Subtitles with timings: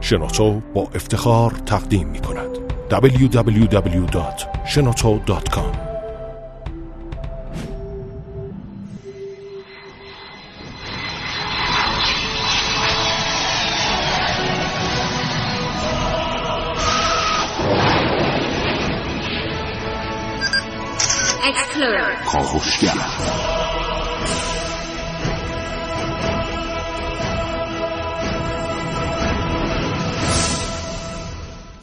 [0.00, 2.48] شنوتو با افتخار تقدیم می کند.
[2.90, 5.88] www.shenoto.com
[22.26, 23.57] کاوشگر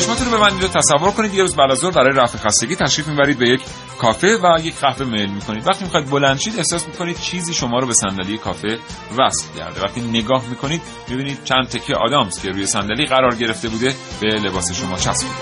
[0.00, 3.38] چشماتون رو ببندید و تصور کنید یه روز بعد از برای رفع خستگی تشریف می‌برید
[3.38, 3.60] به یک
[3.98, 5.68] کافه و یک قهوه میل می‌کنید.
[5.68, 8.78] وقتی می‌خواید بلند شید احساس می‌کنید چیزی شما رو به صندلی کافه
[9.18, 9.80] وصل کرده.
[9.80, 14.72] وقتی نگاه می‌کنید می‌بینید چند تکه آدامس که روی صندلی قرار گرفته بوده به لباس
[14.72, 15.34] شما چسبیده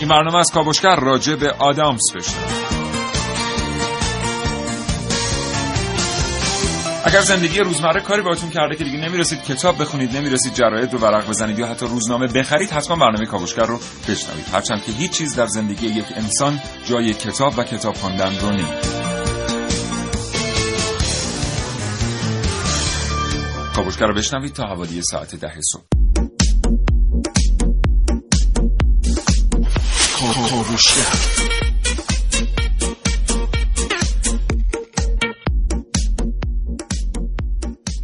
[0.00, 2.63] این برنامه از کاوشگر راجع به آدامس بشه
[7.06, 11.28] اگر زندگی روزمره کاری باهاتون کرده که دیگه نمی‌رسید کتاب بخونید نمی‌رسید جراید رو ورق
[11.28, 14.46] بزنید یا حتی روزنامه بخرید حتما برنامه کاوشگر رو بشنوید.
[14.52, 19.02] هرچند که هیچ چیز در زندگی یک انسان جای کتاب و کتاب خواندن رو نیست.
[23.76, 25.82] کاوشگر رو بشنوید تا حوالی ساعت ده صبح.
[30.18, 31.43] کاوشگر.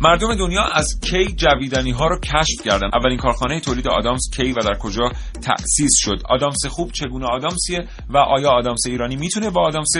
[0.03, 4.61] مردم دنیا از کی جویدنی ها رو کشف کردن؟ اولین کارخانه تولید آدامس کی و
[4.63, 9.93] در کجا تأسیس شد؟ آدامس خوب چگونه آدامسیه و آیا آدامس ایرانی می‌تونه با آدامس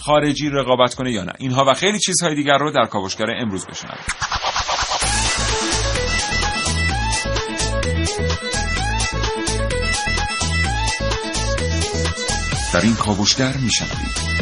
[0.00, 3.98] خارجی رقابت کنه یا نه؟ اینها و خیلی چیزهای دیگر رو در کاوشگر امروز بشنوید
[12.74, 14.37] در این کاوشگر میشنوید.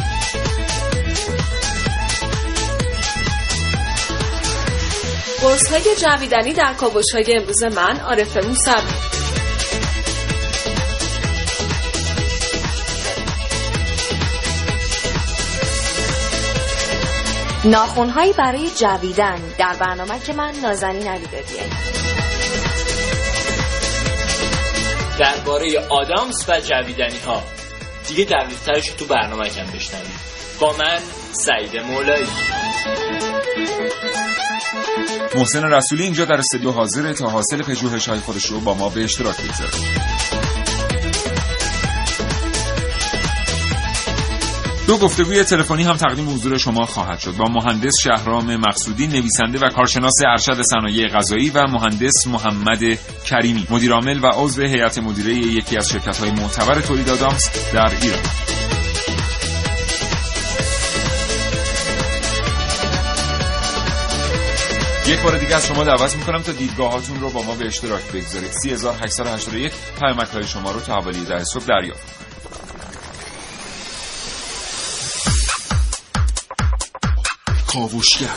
[5.41, 9.17] قرص های جویدنی در کابوش های امروز من عارف موسوی.
[17.65, 21.63] ناخونهایی برای جویدن در برنامه که من نازنین علی دادیه
[25.19, 27.43] درباره آدامس و جویدنی ها
[28.07, 30.27] دیگه دقیقترش تو برنامه کم بشنوید
[30.59, 30.99] با من
[31.31, 32.27] سعید مولایی.
[35.35, 39.03] محسن رسولی اینجا در استودیو حاضره تا حاصل پژوهش های خودش رو با ما به
[39.03, 39.71] اشتراک بگذاره
[44.87, 47.31] دو گفتگوی تلفنی هم تقدیم حضور شما خواهد شد.
[47.37, 52.79] با مهندس شهرام مقصودی نویسنده و کارشناس ارشد صنایع غذایی و مهندس محمد
[53.25, 53.67] کریمی.
[53.69, 58.56] مدیرعامل و عضو هیئت مدیره یکی از شرکت های معتبر تولید آدامس در ایران.
[65.07, 68.51] یک بار دیگه از شما دعوت می‌کنم تا دیدگاهاتون رو با ما به اشتراک بگذارید.
[68.51, 72.27] 3881 پیامک های شما رو تا حوالی در صبح دریافت.
[77.73, 78.27] کاوشگر.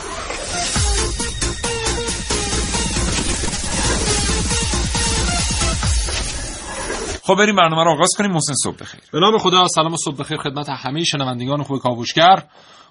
[7.22, 8.30] خب بریم برنامه رو آغاز کنیم.
[8.30, 9.00] محسن صبح بخیر.
[9.12, 12.42] به نام خدا سلام و صبح بخیر خدمت همه شنوندگان خوب کاوشگر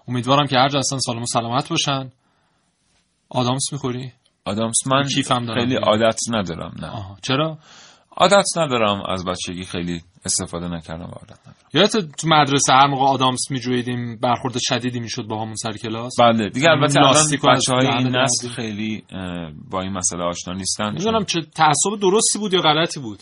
[0.07, 2.11] امیدوارم که هر جا هستن سالم و سلامت باشن.
[3.29, 4.11] آدامس می‌خوری؟
[4.45, 5.75] آدامس من کیفم دارم خیلی.
[5.75, 7.17] عادت ندارم نه آها.
[7.23, 7.57] چرا؟
[8.17, 13.05] عادت ندارم از بچگی خیلی استفاده نکردم و عادت ندارم یادت تو مدرسه هر موقع
[13.05, 17.87] آدامس میجویدیم برخورد شدیدی می‌شد با همون سر کلاس بله دیگه البته الان بچه های
[17.87, 18.49] این نسل.
[18.49, 19.03] خیلی
[19.69, 23.19] با این مسئله آشنا نیستن می‌دونم چه تعصب درستی بود یا غلطی بود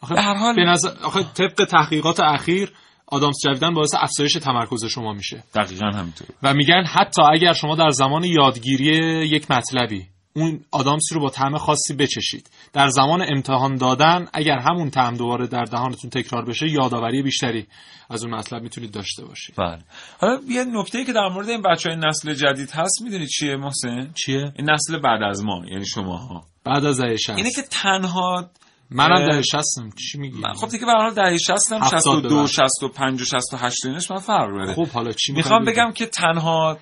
[0.00, 2.72] آخه به هر حال- به نظر آخه طبق تحقیقات اخیر
[3.10, 5.42] آدامس جویدن باعث افزایش تمرکز شما میشه.
[5.54, 8.86] دقیقا همینطور و میگن حتی اگر شما در زمان یادگیری
[9.28, 14.90] یک مطلبی اون آدامسی رو با طعم خاصی بچشید در زمان امتحان دادن اگر همون
[14.90, 17.66] طعم دوباره در دهانتون تکرار بشه یادآوری بیشتری
[18.10, 19.54] از اون مطلب می‌تونید داشته باشید.
[19.58, 19.78] بله.
[20.18, 24.12] حالا یه نکته که در مورد این بچه های نسل جدید هست می‌دونید چیه محسن؟
[24.14, 28.50] چیه؟ این نسل بعد از ما یعنی شما ها بعد از 60 اینه که تنها
[28.90, 29.90] منم در شستم.
[29.90, 32.56] چی میگی؟ خب دیگه به هر حال دهه 60 هم 70 62 ببخشید.
[32.56, 34.74] 65 و 68 اینش من فرق داره.
[34.74, 36.78] خب حالا چی می‌خوام بگم که تنها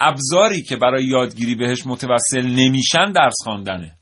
[0.00, 3.94] ابزاری که برای یادگیری بهش متوسل نمیشن درس خواندنه.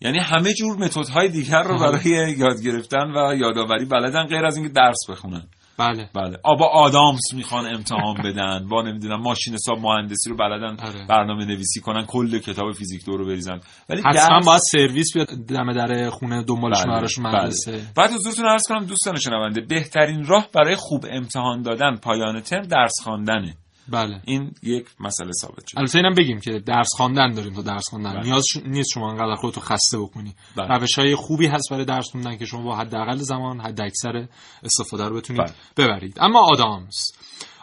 [0.00, 1.92] یعنی همه جور متدهای دیگر رو آها.
[1.92, 5.48] برای یاد گرفتن و یادآوری بلدن غیر از اینکه درس بخونن.
[5.80, 6.08] بله.
[6.14, 6.36] بله.
[6.42, 8.66] آبا آدامس می‌خوان امتحان بدن.
[8.68, 11.06] با نمی‌دونم ماشین حساب مهندسی رو بلدن آره.
[11.08, 13.60] برنامه نویسی کنن کل کتاب فیزیک دو رو بریزن.
[13.88, 17.38] ولی حتما درس- باید سرویس بیاد دم در خونه دنبالشون بله، براشون بله.
[17.42, 17.82] مدرسه.
[17.96, 22.92] بعد حضورتون عرض کنم دوستان شنونده بهترین راه برای خوب امتحان دادن پایان ترم درس
[23.04, 23.54] خواندنه.
[23.90, 24.20] بله.
[24.24, 28.12] این یک مسئله ثابت شد البته اینم بگیم که درس خواندن داریم تا درس خواندن
[28.12, 28.22] بله.
[28.22, 30.34] نیاز نیست شما انقدر خودتو خسته بکنی.
[30.56, 30.76] بله.
[30.76, 34.26] روش های خوبی هست برای درس خوندن که شما با حداقل زمان حد اکثر
[34.62, 35.52] استفاده رو بتونید بله.
[35.76, 36.16] ببرید.
[36.20, 37.12] اما آدامس.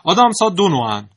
[0.03, 1.09] آدامس ها دو نوعن.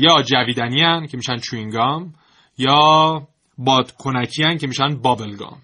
[0.00, 2.14] یا جویدنی هن که میشن چوینگام
[2.58, 3.28] یا
[3.58, 5.58] بادکنکی هن که میشن بابلگام.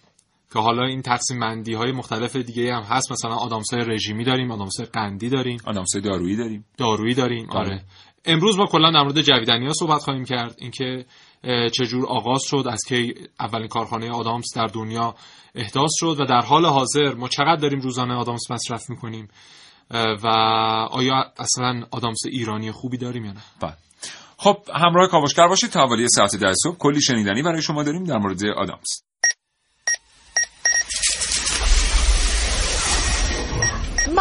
[0.52, 3.12] که حالا این تقسیم بندی های مختلف دیگه هم هست.
[3.12, 5.58] مثلا آدامس های رژیمی داریم آدامس های قندی داریم.
[5.64, 6.64] آدامسای دارویی داریم.
[6.78, 7.46] دارویی داریم.
[7.46, 7.58] بله.
[7.58, 7.84] آره
[8.26, 10.54] امروز ما کلا در مورد جویدنی ها صحبت خواهیم کرد.
[10.58, 11.06] اینکه
[11.72, 15.14] چجور آغاز شد از که اولین کارخانه آدامس در دنیا
[15.54, 19.28] احداث شد و در حال حاضر ما چقدر داریم روزانه آدامس مصرف می‌کنیم؟
[20.22, 20.26] و
[20.90, 23.76] آیا اصلا آدامس ایرانی خوبی داریم یا نه؟ بله.
[24.38, 26.76] خب همراه کاوشگر باشید تا حوالی ساعت ده صبح.
[26.76, 29.05] کلی شنیدنی برای شما داریم در مورد آدامس.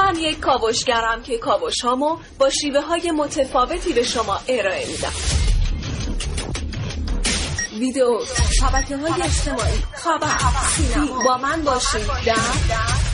[0.06, 5.14] من یک کاوشگرم که کاوش هامو با شیوه های متفاوتی به شما ارائه میدم.
[7.80, 8.20] ویدیو
[8.60, 10.38] شبکه های اجتماعی خبر
[11.26, 12.08] با من باشید.
[12.26, 13.05] در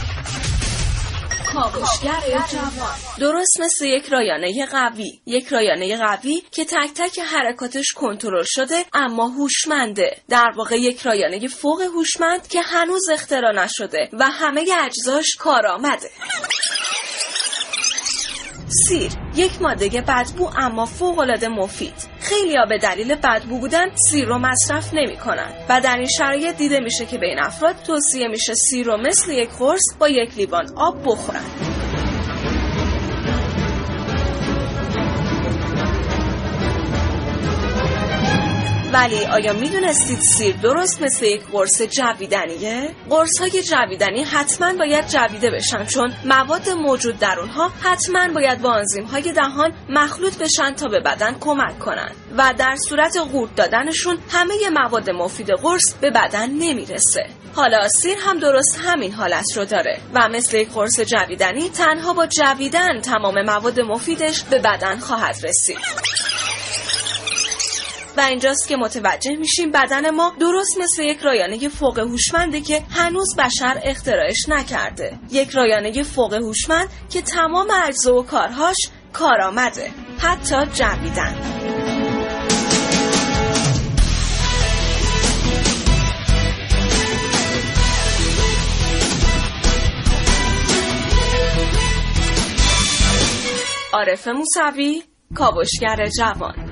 [3.19, 5.21] درست مثل یک رایانه قوی.
[5.25, 10.17] یک رایانه قوی که تک تک حرکاتش کنترل شده اما هوشمنده.
[10.29, 16.09] در واقع یک رایانه فوق هوشمند که هنوز اختراع نشده و همه اجزاش کارآمده.
[18.71, 21.93] سیر یک ماده بدبو اما فوق‌العاده مفید.
[22.19, 26.79] خیلی به دلیل بدبو بودن سیر رو مصرف نمی کنن و در این شرایط دیده
[26.79, 30.65] میشه که به این افراد توصیه میشه سیر رو مثل یک قرص با یک لیوان
[30.75, 31.45] آب بخورن.
[38.93, 45.51] ولی آیا می‌دونستید سیر درست مثل یک قرص جویدنیه؟ قرص های جویدنی حتما باید جویده
[45.51, 50.87] بشن چون مواد موجود در اونها حتما باید با انزیم های دهان مخلوط بشن تا
[50.87, 52.11] به بدن کمک کنن.
[52.37, 57.25] و در صورت قورت دادنشون همه مواد مفید قرص به بدن نمی‌رسه.
[57.55, 62.25] حالا سیر هم درست همین حالت رو داره و مثل یک قرص جویدنی تنها با
[62.25, 65.77] جویدن تمام مواد مفیدش به بدن خواهد رسید.
[68.17, 73.35] و اینجاست که متوجه میشیم بدن ما درست مثل یک رایانه فوق هوشمنده که هنوز
[73.35, 75.19] بشر اختراعش نکرده.
[75.31, 78.77] یک رایانه فوق هوشمند که تمام اجزا و کارهاش
[79.13, 79.91] کارآمده.
[80.19, 81.35] حتی جویدن
[93.93, 95.03] عارف موسوی
[95.35, 96.70] کاوشگر جوان.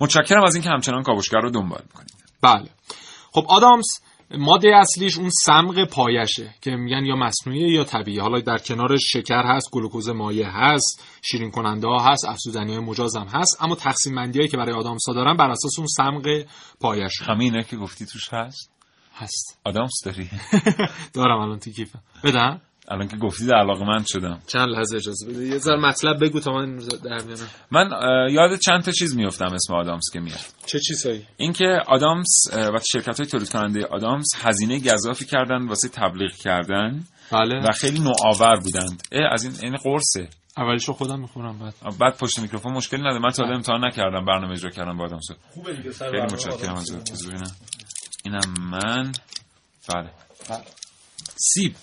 [0.00, 2.14] متشکرم از اینکه همچنان کاوشگر رو دنبال می‌کنید.
[2.42, 2.70] بله.
[3.32, 8.58] خب آدامس ماده اصلیش اون سمق پایشه که میگن یا مصنوعی یا طبیعی حالا در
[8.58, 13.62] کنارش شکر هست گلوکوز مایع هست شیرین کننده ها هست افزودنی های مجازم هست.
[13.62, 16.44] اما تقسیم بندی هایی که برای آدامس ها دارن بر اساس اون سمق
[16.80, 17.22] پایش.
[17.22, 18.72] همینه که گفتی توش هست؟
[19.14, 19.58] هست.
[19.64, 20.30] آدامس داری؟
[21.14, 22.02] دارم الان تو کیفم.
[22.24, 24.40] بدم؟ الان که گفتی در علاقه من شدم.
[24.46, 25.46] چند لحظه اجازه بده.
[25.46, 27.90] یه ذره مطلب بگو تا من در بیارم من
[28.30, 30.38] یاد چند تا چیز میفتم اسم آدامس که میاد.
[30.66, 36.32] چه چیزایی؟ اینکه آدامس و شرکت های تولید کننده آدامس هزینه گذافی کردن واسه تبلیغ
[36.32, 37.68] کردن بله.
[37.68, 39.02] و خیلی نوآور بودند.
[39.12, 40.28] اه، از این این قرصه.
[40.56, 41.98] اولیشو خودم می‌خورم بعد.
[41.98, 43.18] بعد پشت میکروفون مشکلی نداره.
[43.18, 45.26] من تا حالا امتحان نکردم برنامه اجرا کردم با آدامس.
[46.00, 46.90] خیلی متشکرم از.
[48.24, 49.12] اینم من.
[49.94, 50.10] بله.
[51.36, 51.74] سیب.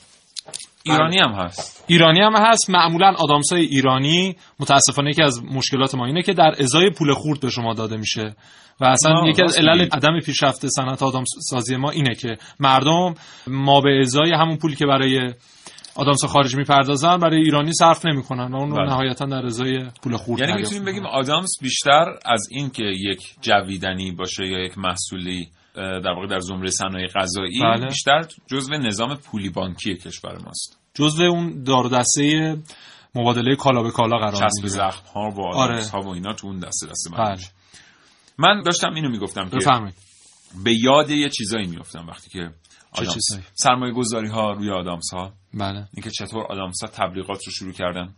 [0.86, 6.06] ایرانی هم هست ایرانی هم هست معمولا آدامس های ایرانی متاسفانه یکی از مشکلات ما
[6.06, 8.36] اینه که در ازای پول خورد به شما داده میشه
[8.80, 9.88] و اصلا یکی از علل.
[9.92, 13.14] عدم پیشرفت صنعت آدم سازی ما اینه که مردم
[13.48, 15.34] ما به ازای همون پولی که برای
[15.96, 18.86] آدامس خارجی می‌پردازن برای ایرانی صرف نمی‌کنن و اون رو بله.
[18.86, 21.06] نهایتا در ازای پول خورد یعنی می‌تونیم بگیم.
[21.06, 26.70] آدامس بیشتر از این که یک جویدنی باشه یا یک محصولی در واقع در زمره
[26.70, 27.88] صنایع غذایی بله.
[27.88, 32.58] بیشتر جزو نظام پولی بانکی کشور ماست جزو اون دار دسته
[33.16, 35.88] مبادله کالا به کالا قرار چسب زخم ها و آره.
[35.94, 37.36] ها و اینا تو اون دسته دسته بله.
[37.36, 37.44] بله.
[38.38, 39.58] من داشتم اینو می‌گفتم که
[40.64, 42.50] به یاد یه چیزایی میفتم وقتی که
[42.92, 47.52] آدامس چیزایی؟ سرمایه گذاری ها روی آدامس ها بله اینکه چطور آدامس ها تبلیغات رو
[47.52, 48.14] شروع کردن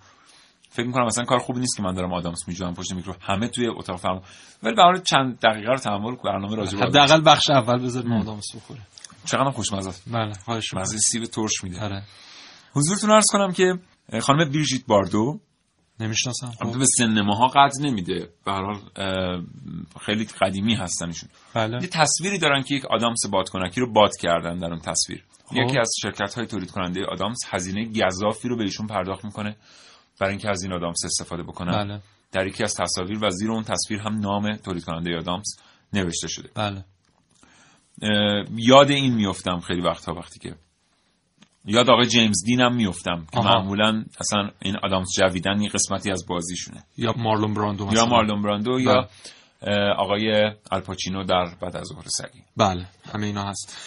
[0.78, 3.68] فکر می‌کنم مثلا کار خوبی نیست که من دارم آدامس میجوام پشت میکرو همه توی
[3.68, 4.22] اتاق فرم
[4.64, 6.86] ولی به چند دقیقه رو تحمل کن برنامه راجع به.
[6.86, 8.80] حداقل بخش اول بذاریم آدامس بخوره.
[9.26, 10.04] چقدر خوشمزه است.
[10.14, 10.82] بله خواهش می‌کنم.
[10.82, 11.82] مزه سیب ترش میده.
[11.82, 12.04] آره.
[12.74, 13.74] حضورتون عرض کنم که
[14.22, 15.40] خانم بیرژیت باردو
[16.00, 16.52] نمی‌شناسم.
[16.52, 16.80] خب.
[16.80, 18.30] به سن ماها قد نمیده.
[18.46, 18.80] به هر حال
[20.06, 21.30] خیلی قدیمی هستن ایشون.
[21.54, 21.82] بله.
[21.82, 25.24] یه تصویری دارن که یک آدامس بادکنکی رو باد کردن در اون تصویر.
[25.46, 25.56] خب.
[25.56, 29.56] یکی از شرکت های تولید کننده آدامس هزینه گزافی رو به ایشون پرداخت می‌کنه.
[30.20, 32.02] برای اینکه از این آدامس استفاده بکنن بله.
[32.32, 35.60] در یکی از تصاویر و زیر اون تصویر هم نام تولید کننده آدامس
[35.94, 36.50] نوشته شده.
[36.56, 36.86] بله.
[38.56, 40.56] یاد این میفتم خیلی وقتها وقتی که
[41.66, 43.60] یاد آقای جیمز دین هم میفتم که آها.
[43.60, 46.84] معمولا اصلا این آدامس جویدن یه قسمتی از بازیشونه.
[46.98, 48.00] یا مارلون براندو مثلا.
[48.00, 49.08] یا مارلون براندو یا بله.
[49.98, 52.42] آقای الپاچینو در بعد از ظهر سگی.
[52.58, 53.78] بله همه اینا هست.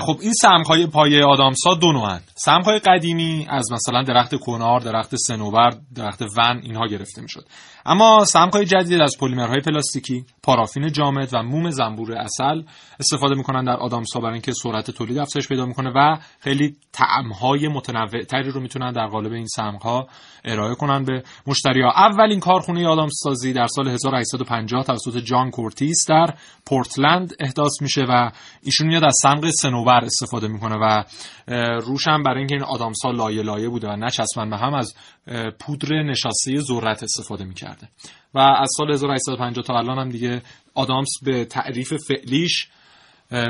[0.00, 2.20] خب این سمهای پایه آدامسا دو نوعن.
[2.34, 7.46] سمهای قدیمی از مثلا درخت کنار درخت سنوبر درخت ون اینها گرفته می‌شد.
[7.86, 12.62] اما سمهای جدید از پلیمرهای پلاستیکی پارافین جامد و موم زنبور اصل
[13.00, 18.22] استفاده می‌کنن در آدامسا برای اینکه سرعت تولید افزایش پیدا می‌کنه و خیلی طعمهای متنوع
[18.22, 20.08] تری رو می‌تونن در قالب این سمها
[20.44, 21.90] ارائه کنن به مشتری‌ها.
[21.90, 26.34] اولین کارخونه آدامس سازی در سال 1850 توسط جان کورتیس در
[26.66, 28.30] پورتلند احداث میشه و
[28.62, 31.04] ایشون میاد از سمق سنوبر استفاده می‌کنه و
[31.80, 34.94] روش هم برای اینکه این آدامس ها لایه لایه بوده و نچسبن به هم از
[35.60, 37.88] پودر نشاسته ذرت استفاده می‌کرده
[38.34, 40.42] و از سال 1850 تا الان هم دیگه
[40.74, 42.68] آدامس به تعریف فعلیش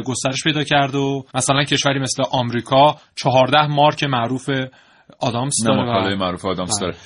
[0.05, 4.51] گسترش پیدا کرد و مثلا کشوری مثل آمریکا 14 مارک معروف
[5.21, 6.91] آدامس داره و معروف آدامس بله.
[6.91, 6.97] داره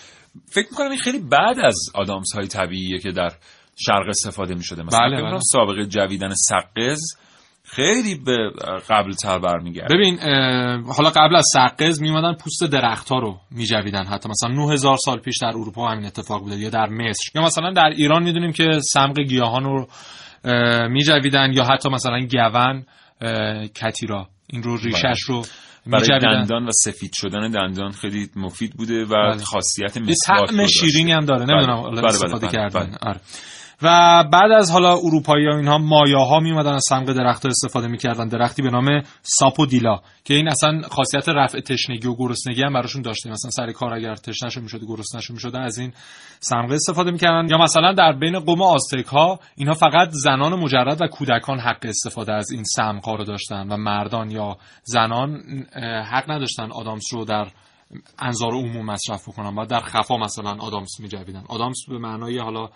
[0.46, 3.32] فکر می‌کنم این خیلی بعد از آدامس های طبیعیه که در
[3.76, 5.38] شرق استفاده می‌شده مثلا بله، بله.
[5.52, 7.00] سابقه جویدن سقز
[7.64, 8.50] خیلی به
[8.90, 10.18] قبل تر برمیگرده ببین
[10.96, 15.34] حالا قبل از سقز میومدن پوست درخت ها رو میجویدن حتی مثلا 9000 سال پیش
[15.42, 19.20] در اروپا همین اتفاق بوده یا در مصر یا مثلا در ایران می‌دونیم که سمق
[19.20, 19.86] گیاهان رو
[20.88, 22.84] میجویدن یا حتی مثلا گون
[23.74, 25.42] کتیرا این رو ریشش رو
[25.86, 29.44] برای دندان و سفید شدن دندان خیلی مفید بوده و بله.
[29.44, 30.66] خاصیت مسواک طعم.
[30.66, 31.54] شیرینی هم داره بله.
[31.54, 32.98] نمی‌دونم بله، استفاده بله، کردن بله.
[33.02, 33.20] آره.
[33.82, 33.88] و
[34.32, 38.28] بعد از حالا اروپایی ها اینها مایاها میومدن از سمق درخت استفاده می‌کردن.
[38.28, 43.30] درختی به نام ساپودیلا که این اصلا خاصیت رفع تشنگی و گرسنگی هم براشون داشته
[43.30, 45.92] مثلا سر کار اگر تشنهشون می‌شد گرسنهشون می‌شد از این
[46.40, 47.48] سمق استفاده می‌کردن.
[47.50, 52.32] یا مثلا در بین قوم آزتک ها اینها فقط زنان مجرد و کودکان حق استفاده
[52.32, 55.42] از این سمق ها رو داشتن و مردان یا زنان
[56.12, 57.46] حق نداشتن آدامس رو در
[58.18, 61.44] انظار عموم مصرف بکنن و در خفا مثلا آدامس میجویدن.
[61.48, 62.68] آدامس به معنای حالا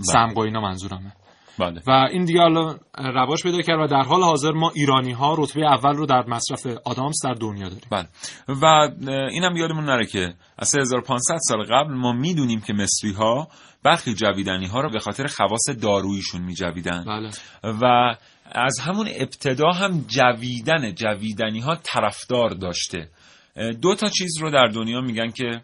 [0.00, 1.12] سمق و اینا منظورمه.
[1.58, 1.82] بله.
[1.86, 5.66] و این دیگه حالا رواج پیدا کرد و در حال حاضر ما ایرانی ها رتبه
[5.66, 7.88] اول رو در مصرف آدامس در دنیا داریم.
[7.90, 8.08] بله.
[8.48, 8.90] و
[9.30, 13.48] اینم یادمون نره که از 3500 سال قبل ما می‌دونیم که مصری ها
[13.82, 17.04] برخی جویدنی ها رو به خاطر خواص داروییشون میجویدن.
[17.04, 17.30] بله.
[17.82, 18.14] و
[18.52, 23.08] از همون ابتدا هم جویدن جویدنی ها طرفدار داشته.
[23.82, 25.60] دو تا چیز رو در دنیا میگن که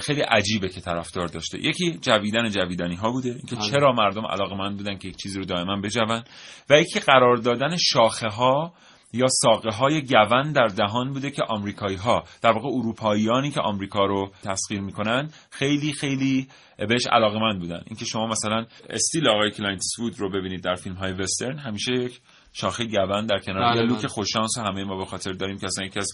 [0.00, 3.70] خیلی عجیبه که طرفدار داشته یکی جویدن جویدنی ها بوده اینکه بله.
[3.70, 6.22] چرا مردم علاقمند بودن که یک چیزی رو دائما بجون
[6.70, 8.74] و یکی قرار دادن شاخه ها
[9.12, 14.06] یا ساقه های گون در دهان بوده که آمریکایی ها در واقع اروپاییانی که آمریکا
[14.06, 20.20] رو تسخیر می‌کنن خیلی خیلی بهش علاقمند بودن اینکه شما مثلا استیل آقای کلینت ایستوود
[20.20, 22.20] رو ببینید در فیلم های وسترن همیشه یک
[22.58, 23.92] شاخه گون در کنار بله، یا بله.
[23.92, 26.12] لوک خوششانس همه ما به خاطر داریم که اصلا یکی از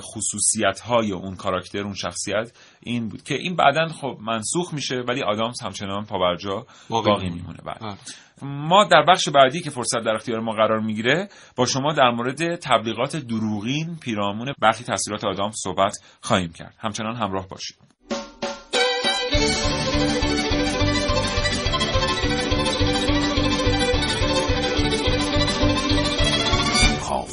[0.00, 5.22] خصوصیت های اون کاراکتر اون شخصیت این بود که این بعدا خب منسوخ میشه ولی
[5.22, 7.58] آدامس همچنان پابرجا باقی باقی میمونه.
[7.64, 7.78] بله.
[7.80, 7.96] بله.
[8.42, 12.56] ما در بخش بعدی که فرصت در اختیار ما قرار می‌گیره با شما در مورد
[12.56, 17.76] تبلیغات دروغین پیرامون برخی تاثیرات آدامس صحبت خواهیم کرد همچنان همراه باشید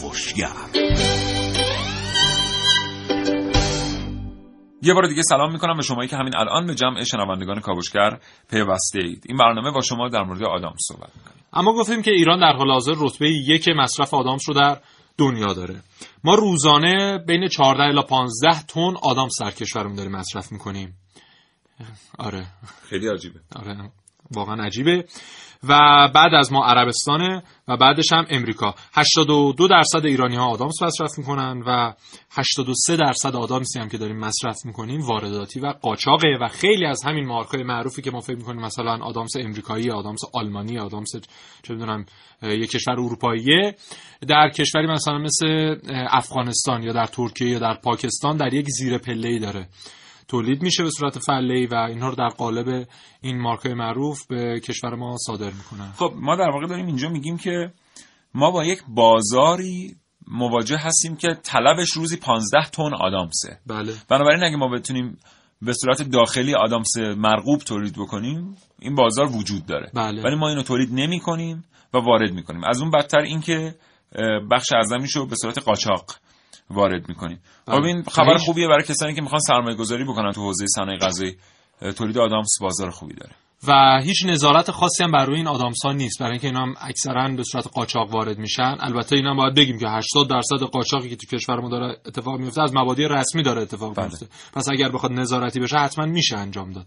[0.01, 0.51] کاوشگر
[4.81, 8.99] یه بار دیگه سلام می‌کنم به شمایی که همین الان به جمع شنوندگان کاوشگر پیوسته
[8.99, 9.23] اید.
[9.27, 11.43] این برنامه با شما در مورد آدم صحبت می‌کنیم.
[11.53, 14.77] اما گفتیم که ایران در حال حاضر رتبه یک مصرف آدامس رو در
[15.17, 15.81] دنیا داره.
[16.23, 20.97] ما روزانه بین 14 الی 15 تن آدامس در کشورمون داریم مصرف می‌کنیم.
[22.19, 22.47] آره.
[22.89, 23.39] خیلی عجیبه.
[23.55, 23.91] آره.
[24.31, 25.05] واقعا عجیبه.
[25.63, 25.77] و
[26.15, 28.75] بعد از ما عربستانه و بعدش هم امریکا.
[28.93, 31.93] 82 درصد ایرانی ها آدامس مصرف می‌کنن و
[32.31, 37.25] 83 درصد آدامسی هم که داریم مصرف می‌کنیم وارداتی و قاچاقه و خیلی از همین
[37.25, 41.09] مارکای معروفی که ما فکر می‌کنیم مثلا آدامس امریکایی آدامس آلمانی آدامس
[41.63, 42.05] چه بدونم
[42.41, 43.75] یک کشور اروپاییه.
[44.27, 45.75] در کشوری مثلا مثل
[46.09, 49.67] افغانستان یا در ترکیه یا در پاکستان در یک زیر پله داره.
[50.29, 52.87] تولید میشه به صورت فله و اینها رو در قالب
[53.21, 55.91] این مارکای معروف به کشور ما صادر می‌کنن.
[55.91, 57.71] خب ما در واقع داریم اینجا میگیم که
[58.33, 59.95] ما با یک بازاری
[60.27, 63.59] مواجه هستیم که طلبش روزی 15 تن آدامسه.
[63.67, 63.93] بله.
[64.09, 65.17] بنابراین اگه ما بتونیم
[65.61, 69.91] به صورت داخلی آدامس مرغوب تولید بکنیم این بازار وجود داره.
[69.93, 70.23] بله.
[70.23, 73.75] ولی ما اینو تولید نمی کنیم و وارد می کنیم از اون بدتر اینکه
[74.51, 76.05] بخش اعظمیش رو به صورت قاچاق
[76.69, 80.65] وارد می‌کنیم خب این خبر خوبیه برای کسانی که می‌خوان سرمایه گذاری بکنن تو حوزه
[80.75, 81.35] صنایع غذایی
[81.97, 83.33] تولید آدامس بازار خوبی داره.
[83.67, 86.19] و هیچ نظارت خاصی هم بر روی این آدامس ها نیست.
[86.19, 88.75] برای اینکه اینا هم اکثرا به صورت قاچاق وارد میشن.
[88.79, 92.39] البته اینا هم باید بگیم که 80 درصد قاچاقی که تو کشور ما داره اتفاق
[92.39, 94.05] میفته از مبادی رسمی داره اتفاق بله.
[94.05, 96.85] میفته پس اگر بخواد نظارتی بشه حتما میشه انجام داد.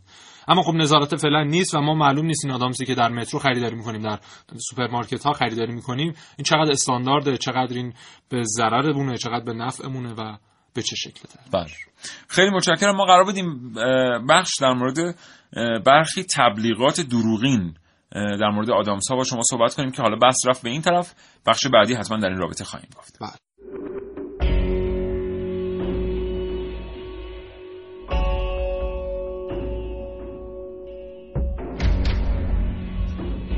[0.49, 3.76] اما خب نظارت فعلا نیست و ما معلوم نیست این آدامسی که در مترو خریداری
[3.76, 4.18] می‌کنیم در
[4.56, 6.14] سوپرمارکت ها خریداری می‌کنیم.
[6.37, 7.92] این چقدر استاندارده چقدر این
[8.28, 10.37] به ضررمونه چقدر به نفعمونه و
[10.75, 11.20] به چه شکل
[11.52, 11.66] بله.
[12.28, 12.96] خیلی متشکرم.
[12.96, 13.75] ما قرار بدیم
[14.28, 15.18] بخش در مورد
[15.87, 17.75] برخی تبلیغات دروغین
[18.12, 21.14] در مورد آدامس ها با شما صحبت کنیم که حالا بحث رفت به این طرف.
[21.46, 23.18] بخش بعدی حتما در این رابطه خواهیم گفت.
[23.20, 24.01] بله.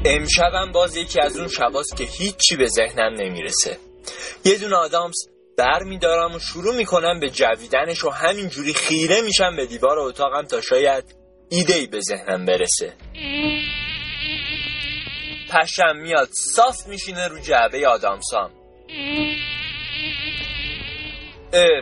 [0.04, 3.78] امشبم باز یکی از اون شباست که هیچی به ذهنم نمی‌رسه.
[4.44, 5.14] یه دونه آدامس
[5.58, 10.60] بر میدارم و شروع می‌کنم به جویدنش و همینجوری خیره میشم به دیوار اتاقم تا
[10.60, 11.04] شاید
[11.48, 12.92] ایده ای به ذهنم برسه.
[15.50, 18.50] پشم میاد صاف میشینه رو جعبه آدامسام.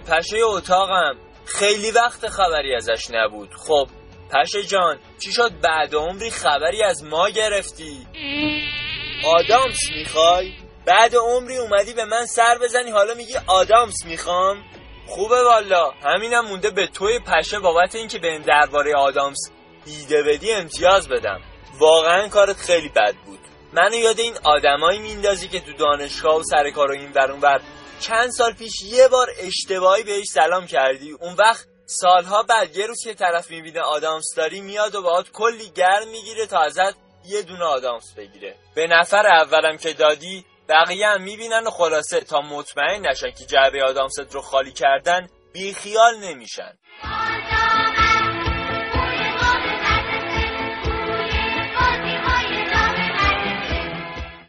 [0.09, 1.17] پشه اتاقم.
[1.45, 3.51] خیلی وقت خبری ازش نبود.
[3.55, 3.89] خب
[4.33, 8.07] پشه جان چی شد بعد عمری خبری از ما گرفتی؟
[9.25, 10.53] آدامس می‌خوای؟
[10.87, 14.65] بعد عمری اومدی به من سر بزنی حالا میگی آدامس می‌خوام؟
[15.07, 19.51] خوبه والا همینم مونده به توی پشه بابت اینکه به این درباره آدامس
[19.87, 21.41] ایده بدی امتیاز بدم.
[21.79, 23.39] واقعا کارت خیلی بد بود.
[23.73, 27.61] منو یاد این آدمایی میندازی که تو دانشگاه و سر کار و این ور
[28.01, 31.13] چند سال پیش یه بار اشتباهی بهش سلام کردی.
[31.21, 31.67] اون وقت
[32.01, 36.47] سالها بعد یه روز که طرف می‌بینه آدامس داری میاد و باهات کلی گرم می‌گیره
[36.47, 38.57] تا ازت یه دونه آدامس بگیره.
[38.75, 43.85] به نفر اولم که دادی بقیه هم می‌بینن و خلاصه تا مطمئن نشن که جعبه
[43.85, 46.79] آدامست رو خالی کردن بیخیال نمیشن.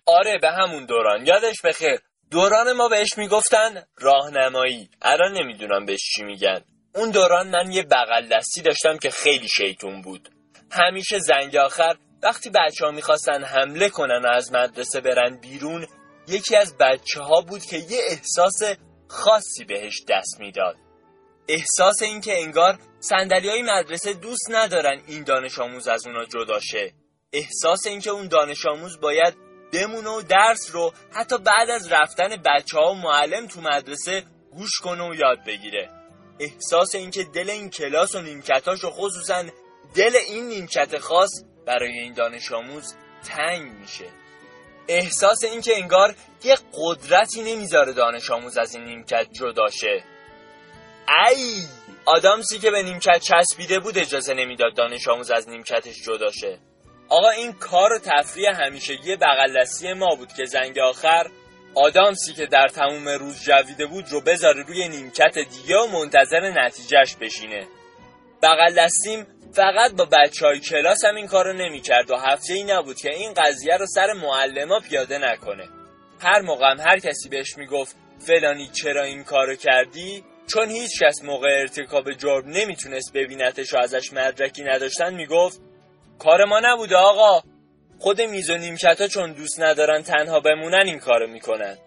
[0.06, 1.26] آره به همون دوران.
[1.26, 2.00] یادش بخیر.
[2.32, 4.90] دوران ما بهش می‌گفتن راهنمایی.
[5.02, 6.66] الان نمی‌دونم بهش چی میگن.
[6.96, 10.30] اون دوران من یه بغل دستی داشتم که خیلی شیطون بود.
[10.72, 15.88] همیشه زنگ آخر وقتی بچه ها می‌خواستن حمله کنن و از مدرسه برن بیرون
[16.28, 18.60] یکی از بچه ها بود که یه احساس
[19.08, 20.76] خاصی بهش دست می‌داد.
[21.48, 26.94] احساس اینکه انگار سندلی های مدرسه دوست ندارن این دانش آموز از اونا جدا شه.
[27.34, 29.38] احساس اینکه اون دانش آموز باید
[29.74, 34.80] بمونه و درس رو حتی بعد از رفتن بچه ها و معلم تو مدرسه گوش
[34.84, 36.03] کنه و یاد بگیره.
[36.40, 39.44] احساس اینکه دل این کلاس و نیمکتاش و خصوصا
[39.96, 41.30] دل این نیمکت خاص
[41.66, 42.96] برای این دانش آموز
[43.28, 44.10] تنگ میشه.
[44.88, 50.04] احساس اینکه انگار یه قدرتی نمی‌ذاره دانش آموز از این نیمکت جدا شه.
[51.30, 51.64] ای!
[52.06, 56.60] آدامسی که به نیمکت چسبیده بود اجازه نمی‌داد دانش آموز از نیمکتش جدا شه.
[57.10, 59.66] آقا این کار و تفریح همیشگی بغل
[59.96, 61.30] ما بود که زنگ آخر
[61.76, 67.16] آدامسی که در تموم روز جویده بود رو بذاره روی نیمکت دیگه و منتظر نتیجهش
[67.16, 67.68] بشینه.
[68.44, 72.64] بغل دستیم فقط با بچه های کلاس هم این کارو نمی کرد و هفته ای
[72.64, 75.70] نبود که این قضیه رو سر معلما پیاده نکنه.
[76.20, 77.96] هر موقع هم هر کسی بهش می‌گفت
[78.28, 84.14] فلانی چرا این کارو کردی؟ چون هیچ کس موقع ارتکاب جرم نمی‌تونست ببینتش و ازش
[84.14, 85.62] مدرکی نداشتن می‌گفت
[86.20, 87.42] کار ما نبوده آقا.
[88.04, 91.78] خود میز و نیمکت ها چون دوست ندارن تنها بمونن این کارو می‌کنن.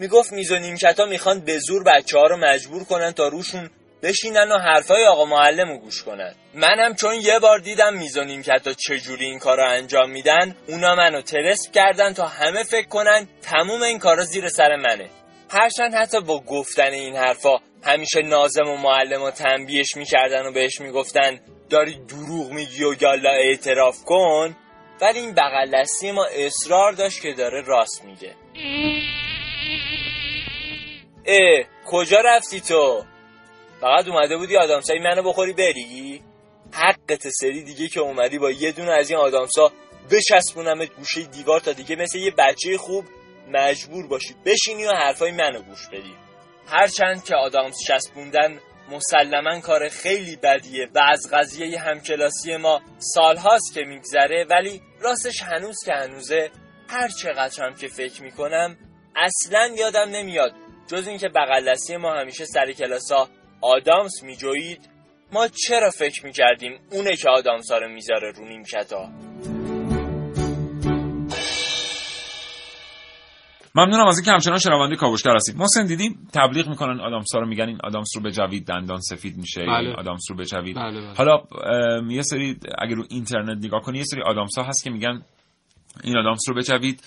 [0.00, 3.70] می‌گفت میز و نیمکت ها می‌خوان به زور بچه ها رو مجبور کنن تا روشون
[4.02, 6.34] بشینن و حرفای آقا معلم رو گوش کنن.
[6.54, 10.56] منم چون یه بار دیدم میز و نیمکت ها چجوری این کار رو انجام میدن
[10.68, 15.08] اونا منو ترسپ کردن تا همه فکر کنن تموم این کارا زیر سر منه.
[15.50, 20.80] هرچند حتی با گفتن این حرفا همیشه نازم و معلم و تنبیهش می‌کردن و بهش
[20.80, 24.56] می‌گفتن داری دروغ میگی و یالا اعتراف کن؟
[25.00, 28.34] ولی این بغل دستی ما اصرار داشت که داره راست میگه.
[31.26, 33.04] اه کجا رفتی تو؟
[33.80, 36.22] فقط اومده بودی آدامسایی منو بخوری بری؟
[36.72, 39.72] حقت سری دیگه که اومدی با یه دونه از این آدامسا
[40.10, 43.04] بچسبونمت گوشه دیوار تا دیگه مثل یه بچه خوب
[43.48, 46.14] مجبور باشی بشینی و حرفای منو گوش بدی.
[46.66, 53.84] هرچند که آدامس چسبوندن مسلما کار خیلی بدیه و از قضیه همکلاسی ما سالهاست که
[53.84, 56.50] میگذره ولی راستش هنوز که هنوزه
[56.88, 58.76] هر چقدر هم که فکر می‌کنم
[59.16, 60.52] اصلا یادم نمیاد.
[60.86, 63.28] جز اینکه بغل دستی ما همیشه سر کلاسا
[63.60, 64.88] آدامس میجوید
[65.32, 69.08] ما چرا فکر می‌کردیم اونه که آدامسا رو می‌ذاره رو نیمکتا
[73.78, 75.56] ممنونم از اینکه همچنان شنونده کاوشگر هستید.
[75.56, 79.78] محسن دیدیم تبلیغ می‌کنن آدامسا رو میگن این آدامس رو بجوید دندان سفید میشه بله.
[79.78, 81.14] این آدامس رو بجوید بله، بله.
[81.16, 81.42] حالا
[82.08, 85.22] یه سری اگر رو اینترنت نگاه کنی یه سری آدامسا هست که میگن
[86.04, 87.02] این آدامس رو بجوید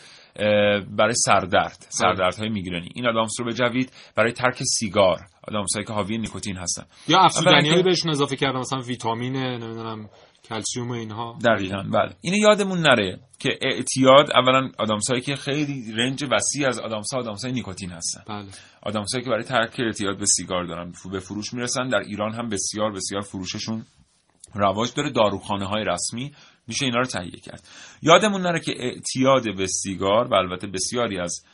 [0.98, 1.86] برای سردرد.
[1.90, 5.20] سردردهای میگرنی این آدامس رو بجوید برای ترک سیگار.
[5.48, 6.84] آدامسایی که حاوی نیکوتین هستن.
[7.08, 10.10] یا افزودنیایی اینکه- بهشون اضافه کردن مثلا ویتامین نمی‌دونم
[10.52, 11.40] کلسیوم اینها.
[11.46, 12.16] دقیقا بله.
[12.22, 17.90] اینو یادمون نره که اعتیاد اولا آدامسایی که خیلی رنج وسیع از آدامسا آدامسای نیکوتین
[17.90, 18.24] هستن.
[18.28, 18.48] بله.
[18.84, 21.90] آدامسایی که برای ترک اعتیاد به سیگار دارن به فروش می‌رسن.
[21.90, 23.86] در ایران هم بسیار بسیار فروششون
[24.54, 25.10] رواج داره.
[25.10, 26.32] داروخانه های رسمی
[26.68, 27.68] میشه اینا رو تهیه کرد.
[28.02, 31.46] یادمون نره که اعتیاد به سیگار و البته بسیاری از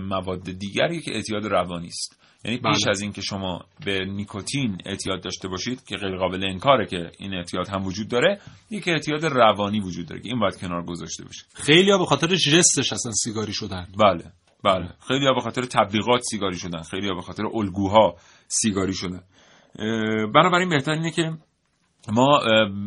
[0.00, 2.21] مواد دیگری که اعتیاد روانی است.
[2.44, 2.90] یعنی پیش بله.
[2.90, 7.68] از اینکه شما به نیکوتین اعتیاد داشته باشید که غیر قابل انکاره که این اعتیاد
[7.68, 11.90] هم وجود داره یک اعتیاد روانی وجود داره که این باید کنار گذاشته بشه خیلی
[11.90, 13.86] ها به خاطر جستش اصلا سیگاری شدن.
[13.98, 14.24] بله
[14.64, 14.88] بله.
[15.08, 16.82] خیلی ها به خاطر تبلیغات سیگاری شدن.
[16.82, 18.16] خیلی ها به خاطر الگوها
[18.48, 19.20] سیگاری شدن.
[20.34, 21.32] بنابراین بهتر اینه که
[22.08, 22.40] ما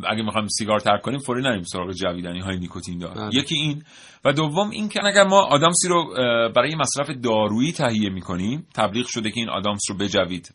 [0.08, 3.14] اگه می‌خوایم سیگار ترک کنیم فوری نریم سراغ جویدنی های نیکوتین دار.
[3.14, 3.30] بله.
[3.34, 3.84] یکی این.
[4.26, 6.14] و دوم این که اگر ما آدامسی رو
[6.56, 10.54] برای مصرف دارویی تهیه می‌کنیم تبلیغ شده که این آدامس رو بجوید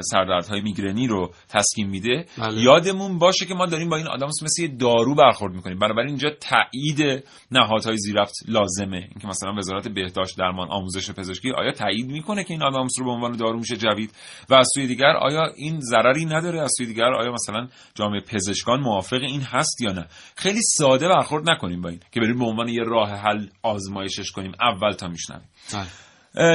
[0.00, 2.62] سردردهای میگرنی رو تسکین میده بله.
[2.62, 5.78] یادمون باشه که ما داریم با این آدامس مثل یه دارو برخورد می‌کنیم.
[5.78, 8.96] بنابراین اینجا تایید نهادهای زیرفت لازمه.
[8.96, 13.10] اینکه مثلا وزارت بهداشت درمان آموزش پزشکی آیا تایید می‌کنه که این آدامس رو به
[13.10, 14.12] عنوان دارو میشه جوید؟
[14.50, 17.68] و از سوی دیگر آیا این ضرری نداره؟ از سوی دیگر آیا مثلا
[18.00, 20.04] جامعه پزشکان موافق این هست یا نه؟
[20.36, 24.52] خیلی ساده برخورد نکنیم با این که بریم به عنوان یه راه حل آزمایشش کنیم.
[24.60, 25.48] اول تا میشنویم.
[25.74, 25.90] بله.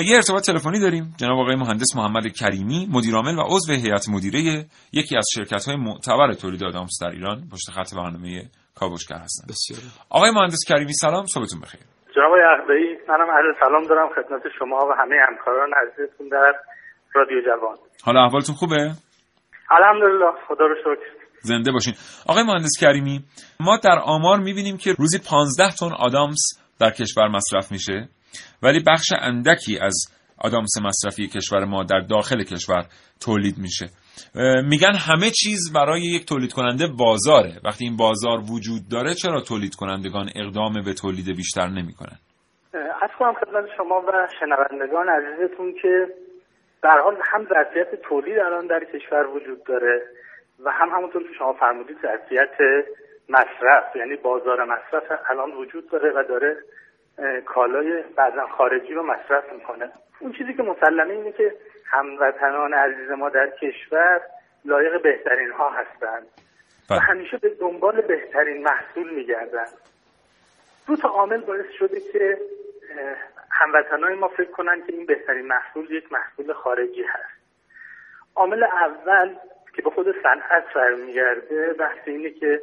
[0.10, 1.13] یه ارتباط تلفنی داریم.
[1.17, 6.34] جناب آقای مهندس محمد کریمی مدیرعامل و عضو هیئت مدیره یکی از شرکت های معتبر
[6.34, 7.38] تولید آدامس در ایران.
[7.51, 8.43] پشت خط برنامه
[8.79, 9.49] کاوشگر هستند.
[9.49, 9.79] بسیار
[10.10, 11.25] آقای مهندس کریمی سلام.
[11.25, 11.81] صبحتون بخیر.
[12.15, 12.31] جناب
[12.63, 16.53] آقای منم عرض سلام دارم خدمت شما و همه همکاران عزیزتون در
[17.15, 17.77] رادیو جوان.
[18.05, 18.91] حالا احوالتون خوبه؟
[19.71, 20.31] الحمدلله.
[20.47, 21.14] خدا رو شکر.
[21.45, 21.93] زنده باشین.
[22.27, 23.23] آقای مهندس کریمی
[23.60, 26.41] ما در آمار می‌بینیم که روزی 15 تن آدامس
[26.79, 28.08] در کشور مصرف میشه
[28.63, 29.95] ولی بخش اندکی از
[30.38, 32.86] آدامس مصرفی کشور ما در داخل کشور
[33.25, 33.86] تولید میشه.
[34.63, 37.53] میگن همه چیز برای یک تولید کننده بازاره.
[37.63, 42.17] وقتی این بازار وجود داره چرا تولید کنندگان اقدام به تولید بیشتر نمی‌کنن؟
[43.01, 46.08] از کنم خدمت شما و شنوندگان عزیزتون که
[46.84, 50.01] در حال هم ظرفیت تولید الان در کشور وجود داره.
[50.63, 52.86] و هم همونطور که شما فرمودید ظرفیت
[53.30, 56.58] مصرف یعنی بازار مصرف الان وجود داره و داره
[57.46, 59.91] کالای بعضا خارجی رو مصرف می‌کنه.
[60.20, 64.22] اون چیزی که مسلمه اینه که هموطنان عزیز ما در کشور
[64.65, 66.28] لایق بهترین ها هستند
[66.89, 67.00] و بله.
[67.00, 69.65] همیشه به دنبال بهترین محصول میگردن.
[70.88, 72.38] دو تا عامل باعث شده که
[72.98, 73.15] اه،
[73.52, 77.36] هموطنای ما فکر کنن که این بهترین محصول یک محصول خارجی هست.
[78.36, 79.36] عامل اول
[79.76, 82.62] که به خود صنعت برمیگرده بحث اینه که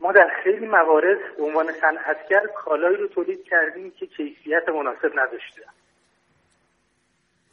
[0.00, 5.62] ما در خیلی موارد به عنوان صنعتگر کالایی رو تولید کردیم که کیفیت مناسب نداشته.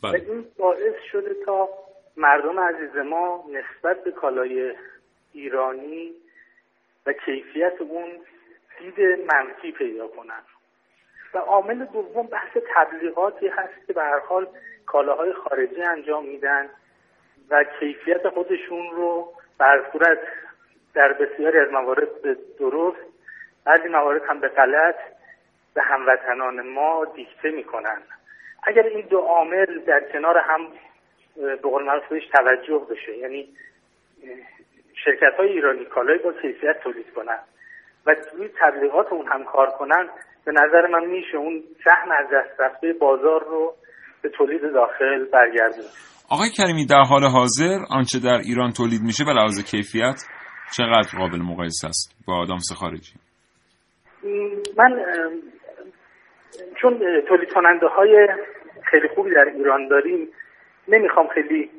[0.04, 1.70] و بله این باعث شده تا
[2.18, 4.76] مردم عزیز ما نسبت به کالای
[5.34, 6.14] ایرانی
[7.06, 8.12] و کیفیت اون
[8.80, 9.00] دید
[9.34, 10.42] منفی پیدا کنن.
[11.34, 14.48] و عامل دوم بحث تبلیغاتی هست که به هر حال
[14.86, 16.70] کالاهای خارجی انجام میدن.
[17.50, 20.20] و کیفیت خودشون رو بر صورت
[20.94, 22.98] در بسیاری از موارد به درست
[23.66, 24.96] بعضی موارد هم به غلط
[25.74, 28.02] به هموطنان ما دیکته می‌کنن.
[28.64, 30.68] اگر این دو عامل در کنار هم
[31.36, 33.50] به قول بهش توجه بشه یعنی
[35.06, 37.40] شرکت های ایرانی کالای با کیفیت تولید کنن
[38.06, 40.10] و روی تبلیغات اون هم کار کنن
[40.46, 43.76] به نظر من میشه اون سهم از دست رفته بازار رو
[44.22, 45.86] به تولید داخل برگردون
[46.30, 50.16] آقای کریمی در حال حاضر آنچه در ایران تولید میشه به لحاظ کیفیت
[50.78, 53.14] چقدر قابل مقایسه است با آدامس خارجی
[54.78, 55.06] من
[56.82, 58.28] چون تولید کننده های
[58.84, 60.28] خیلی خوبی در ایران داریم
[60.88, 61.70] نمی‌خوام خیلی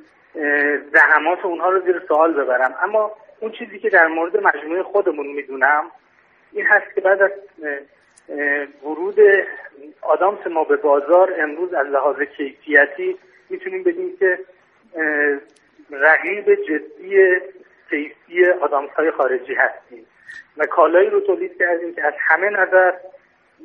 [0.92, 2.74] زحمات اونها رو زیر سوال ببرم.
[2.82, 5.84] اما اون چیزی که در مورد مجموعه خودمون می‌دونم
[6.52, 7.30] این هست که بعد از
[8.84, 9.18] ورود
[10.02, 13.16] آدامس ما به بازار امروز از لحاظ کیفیتی
[13.50, 14.38] می‌تونیم بگیم که
[15.90, 17.16] رقیب جدی
[17.90, 20.06] کیفی آدامس های خارجی هستیم
[20.56, 22.92] و کالایی رو تولید کردیم که از همه نظر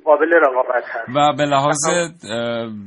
[0.03, 1.09] قابل رقابت هست.
[1.15, 1.77] و به لحاظ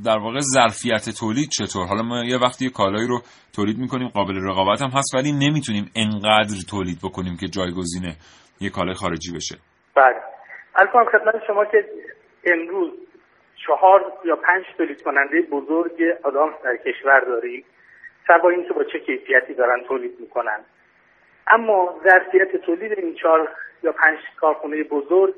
[0.05, 3.19] در واقع ظرفیت تولید چطور؟ حالا ما یه وقتی کالایی رو
[3.57, 8.05] تولید می‌کنیم قابل رقابت هم هست ولی نمی‌تونیم انقدر تولید بکنیم که جایگزین
[8.61, 9.57] یه کالای خارجی بشه.
[9.97, 10.21] بله.
[10.77, 11.85] الان خدمت شما که
[12.45, 12.91] امروز
[13.67, 17.65] چهار یا پنج تولید کننده بزرگ آدامس در کشور داریم.
[18.27, 20.61] سر اینکه با چه کیفیتی دارن تولید می‌کنن.
[21.47, 23.49] اما ظرفیت تولید این چهار
[23.83, 25.35] یا پنج کارخونه بزرگ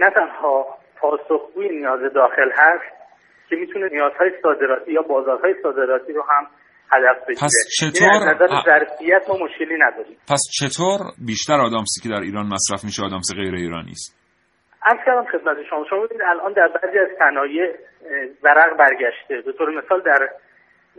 [0.00, 2.94] نه تنها پاسخگوی نیاز داخل هست
[3.48, 6.46] که می‌تونه نیازهای صادراتی یا بازارهای صادراتی رو هم
[6.92, 7.42] هدف بگیره.
[7.42, 10.16] پس یعنی چطور از نظر ظرفیت ما مشکلی نداریم.
[10.28, 14.23] پس چطور بیشتر آدامسی که در ایران مصرف میشه آدامس غیر ایرانی است؟
[14.84, 15.84] از کردم خدمت شما.
[15.90, 17.74] شما ببینید الان در بعضی از صنایع
[18.42, 19.40] ورق برگشته.
[19.46, 20.28] به طور مثال در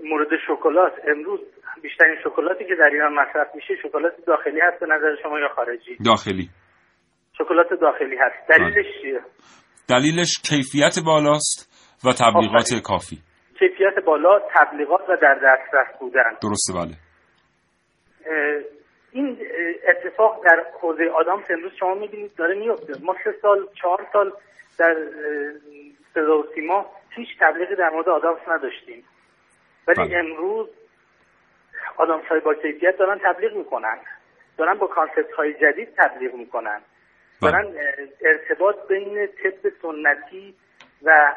[0.03, 1.39] مورد شکلات امروز
[1.81, 5.97] بیشترین شکلاتی که در ایران مصرف میشه شکلات داخلی هست به نظر شما یا خارجی؟
[6.05, 6.49] داخلی.
[7.37, 8.49] شکلات داخلی هست.
[8.49, 9.19] دلیلش چیه؟
[9.89, 11.71] دلیلش کیفیت بالاست
[12.05, 13.17] و تبلیغات کافی.
[13.59, 16.37] کیفیت بالا تبلیغات و در دسترس بودن.
[16.41, 16.95] درسته بله.
[19.15, 19.37] این
[19.87, 24.33] اتفاق در حوزه آدامس امروز شما می‌بینید داره میفته ما سه سال چهار سال
[24.77, 24.95] در
[26.13, 29.03] صدا و سیما هیچ تبلیغی در مورد آدامس نداشتیم
[29.87, 30.17] ولی بله.
[30.17, 30.69] امروز
[31.97, 33.97] آدامس های با کیفیت دارن تبلیغ می‌کنن
[34.57, 36.81] دارن با concept های جدید تبلیغ می‌کنن
[37.41, 37.51] بله.
[37.51, 37.73] دارن
[38.21, 40.55] ارتباط بین طب سنتی
[41.03, 41.33] و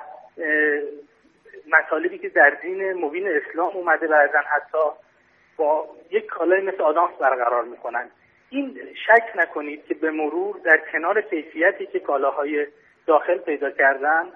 [1.72, 5.07] مطالبی که در دین مبین اسلام اومده بعضا حتی
[5.58, 8.10] با یک کالای مثل آدامس برقرار می‌کنن.
[8.50, 12.66] این شک نکنید که به مرور در کنار کیفیتی که کالاهای
[13.06, 14.26] داخل پیدا کردن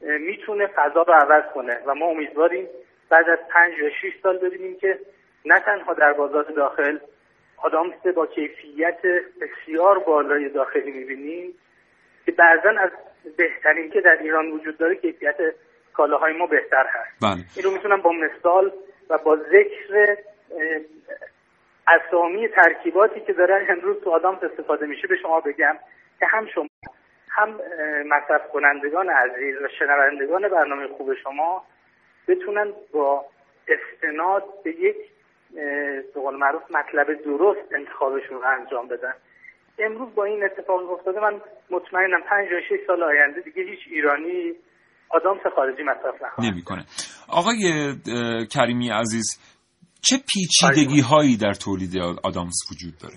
[0.00, 2.68] می‌تونه فضا رو عوض کنه و ما امیدواریم
[3.08, 4.98] بعد از پنج یا شش سال ببینیم که
[5.44, 6.98] نه تنها در بازار داخل
[7.56, 9.00] آدامس با کیفیت
[9.40, 11.54] بسیار بالای داخلی می‌بینیم
[12.26, 12.90] که بعضا از
[13.36, 15.36] بهترین که در ایران وجود داره کیفیت
[15.92, 17.22] کالاهای ما بهتر هست.
[17.22, 17.44] بله.
[17.56, 18.72] این رو می‌تونم با مثال
[19.10, 20.16] و با ذکر
[21.88, 25.76] اسامی ترکیباتی که داره امروز تو آدامس استفاده میشه به شما بگم
[26.20, 26.68] که هم شما
[27.30, 27.60] هم
[28.06, 31.64] مصرف کنندگان عزیز و شنوندگان برنامه خوب شما
[32.28, 33.24] بتونن با
[33.68, 34.96] استناد به یک
[36.14, 39.12] به قول معروف مطلب درست انتخابشون رو انجام بدن.
[39.78, 44.52] امروز با این اتفاق افتاده من مطمئنم پنج یا شش سال آینده دیگه هیچ ایرانی
[45.08, 46.84] آدامس خارجی مصرف نخواهد نمی‌کنه.
[47.32, 47.58] آقای
[48.54, 49.45] کریمی عزیز
[50.08, 53.14] چه پیچیدگی هایی در تولید آدامس وجود داره؟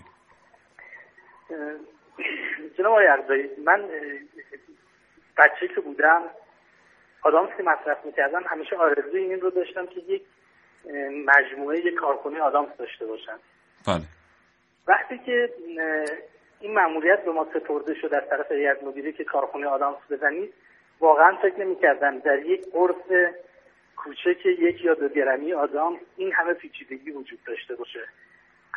[2.78, 3.89] جناب آقای من
[5.38, 6.21] بچه که بودم
[7.23, 10.21] آدامس که مصرف می‌کردم همیشه آرزوی این رو داشتم که یک
[11.25, 13.39] مجموعه یک کارخونه آدامس داشته باشم.
[13.88, 14.04] بله.
[14.88, 15.49] وقتی که
[16.60, 20.54] این مأموریت به ما سپرده شد از طرف هیئت مدیره که کارخونه آدامس بزنید
[20.99, 23.34] واقعا فکر نمی‌کردم در یک قرص
[24.04, 28.00] کوچک یک یا دو گرمی آدامس این همه پیچیدگی وجود داشته باشه.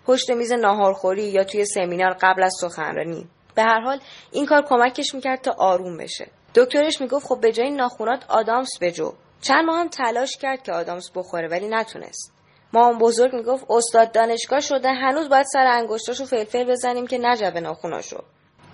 [0.08, 3.26] پشت میز ناهارخوری یا توی سمینار قبل از سخنرانی.
[3.54, 4.00] به هر حال
[4.32, 6.26] این کار کمکش می‌کرد تا آروم بشه.
[6.54, 9.12] دکترش می‌گفت خب به جای ناخونات آدامس بجو.
[9.42, 12.32] چند ماه هم تلاش کرد که آدامس بخوره ولی نتونست.
[12.72, 18.22] مامان بزرگ می‌گفت استاد دانشگاه شده هنوز باید سر انگشتاشو فلفل بزنیم که نجبه ناخوناشو.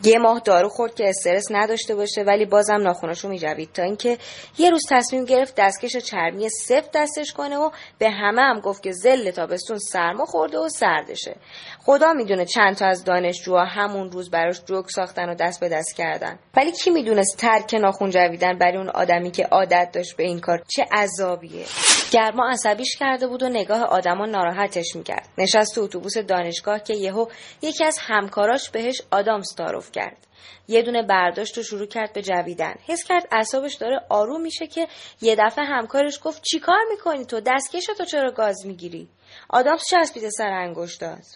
[0.05, 4.19] یه ماه دارو خورد که استرس نداشته باشه ولی بازم ناخوناشو میجوید تا اینکه
[4.59, 8.93] یه روز تصمیم گرفت دستکش چرمی سفت دستش کنه و به همه هم گفت که
[8.93, 11.37] زل تابستون سرما خورده و سردشه.
[11.85, 15.97] خدا می‌دونه چند تا از دانشجوها همون روز براش جوک ساختن و دست به دست
[15.97, 16.38] کردن.
[16.57, 20.62] ولی کی می‌دونست ترک ناخون جویدن برای اون آدمی که عادت داشت به این کار
[20.69, 21.64] چه عذابیه؟
[22.11, 25.29] گرما عصبیش کرده بود و نگاه آدما ناراحتش می‌کرد.
[25.38, 27.27] نشست تو اتوبوس دانشگاه که یهو
[27.62, 30.26] یکی از همکاراش بهش آدامس تعارف کرد.
[30.68, 32.74] یه دونه برداشت و شروع کرد به جویدن.
[32.87, 34.88] حس کرد اعصابش داره آروم میشه که
[35.22, 39.09] یه دفعه همکارش گفت چیکار می‌کنی تو؟ دستکش تو چرا گاز می‌گیری؟
[39.48, 41.26] آدامس چسبیده سر انگشتات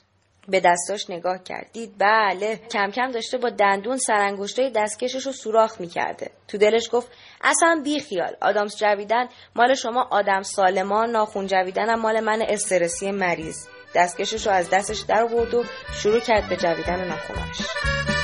[0.48, 1.70] به دستاش نگاه کرد.
[1.72, 2.56] دید بله.
[2.56, 6.30] کم کم داشته با دندون سرانگشتای دستکشش رو سوراخ می‌کرده.
[6.48, 7.08] تو دلش گفت
[7.40, 8.36] اصلا بی خیال.
[8.40, 13.66] آدامس جویدن مال شما آدم سالمان ناخون جویدن مال من استرسی مریض.
[13.94, 18.17] دستکشش رو از دستش در آورد و شروع کرد به جویدن ناخوناش.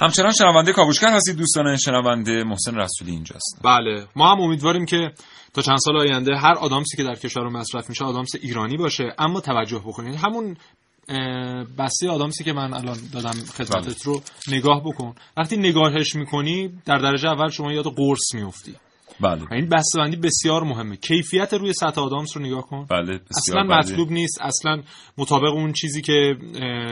[0.00, 1.36] همچنان شنونده کاوشگر هستید.
[1.36, 3.60] دوستان شنونده محسن رسولی اینجاست.
[3.64, 4.06] بله.
[4.16, 5.12] ما هم امیدواریم که
[5.54, 9.14] تا چند سال آینده هر آدامسی که در کشور مصرف میشه آدامس ایرانی باشه.
[9.18, 10.14] اما توجه بکنید.
[10.14, 10.56] همون
[11.78, 15.14] بسته آدامسی که من الان دادم خدمتت رو نگاه بکن.
[15.36, 18.74] وقتی نگاهش می‌کنی در درجه اول شما یاد قرص میفتی
[19.22, 19.52] بله.
[19.52, 20.96] این بسته‌بندی بسیار مهمه.
[20.96, 22.86] کیفیت روی سطح آدامس رو نگاه کن.
[22.90, 23.78] بله بسیار اصلا بله.
[23.78, 24.40] مطلوب نیست.
[24.40, 24.82] اصلا
[25.18, 26.36] مطابق اون چیزی که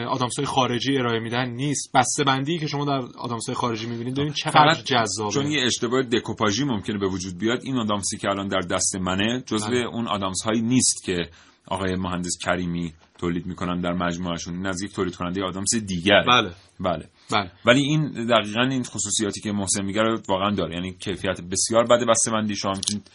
[0.09, 1.91] آدامس های خارجی ارائه میدن نیست.
[1.95, 5.33] بسته‌بندی که شما در آدامس های خارجی می‌بینید ببین چقدر فقط جذابه.
[5.33, 9.43] چون یه اشتباه دکوپاژی ممکنه به وجود بیاد این آدامسی که الان در دست منه
[9.47, 9.87] جزو بله.
[9.87, 11.17] اون آدامس هایی نیست که
[11.67, 14.55] آقای مهندس کریمی تولید می‌کنن در مجموعهشون.
[14.55, 16.25] این از یک تولید کننده آدامس دیگر.
[16.27, 16.51] بله.
[16.81, 17.05] بله.
[17.31, 17.51] بله.
[17.67, 20.75] ولی این دقیقا این خصوصیاتی که محسن میگه رو واقعا داره.
[20.75, 22.05] یعنی کیفیت بسیار بده.
[22.05, 23.11] بسته‌بندی شما می‌تونید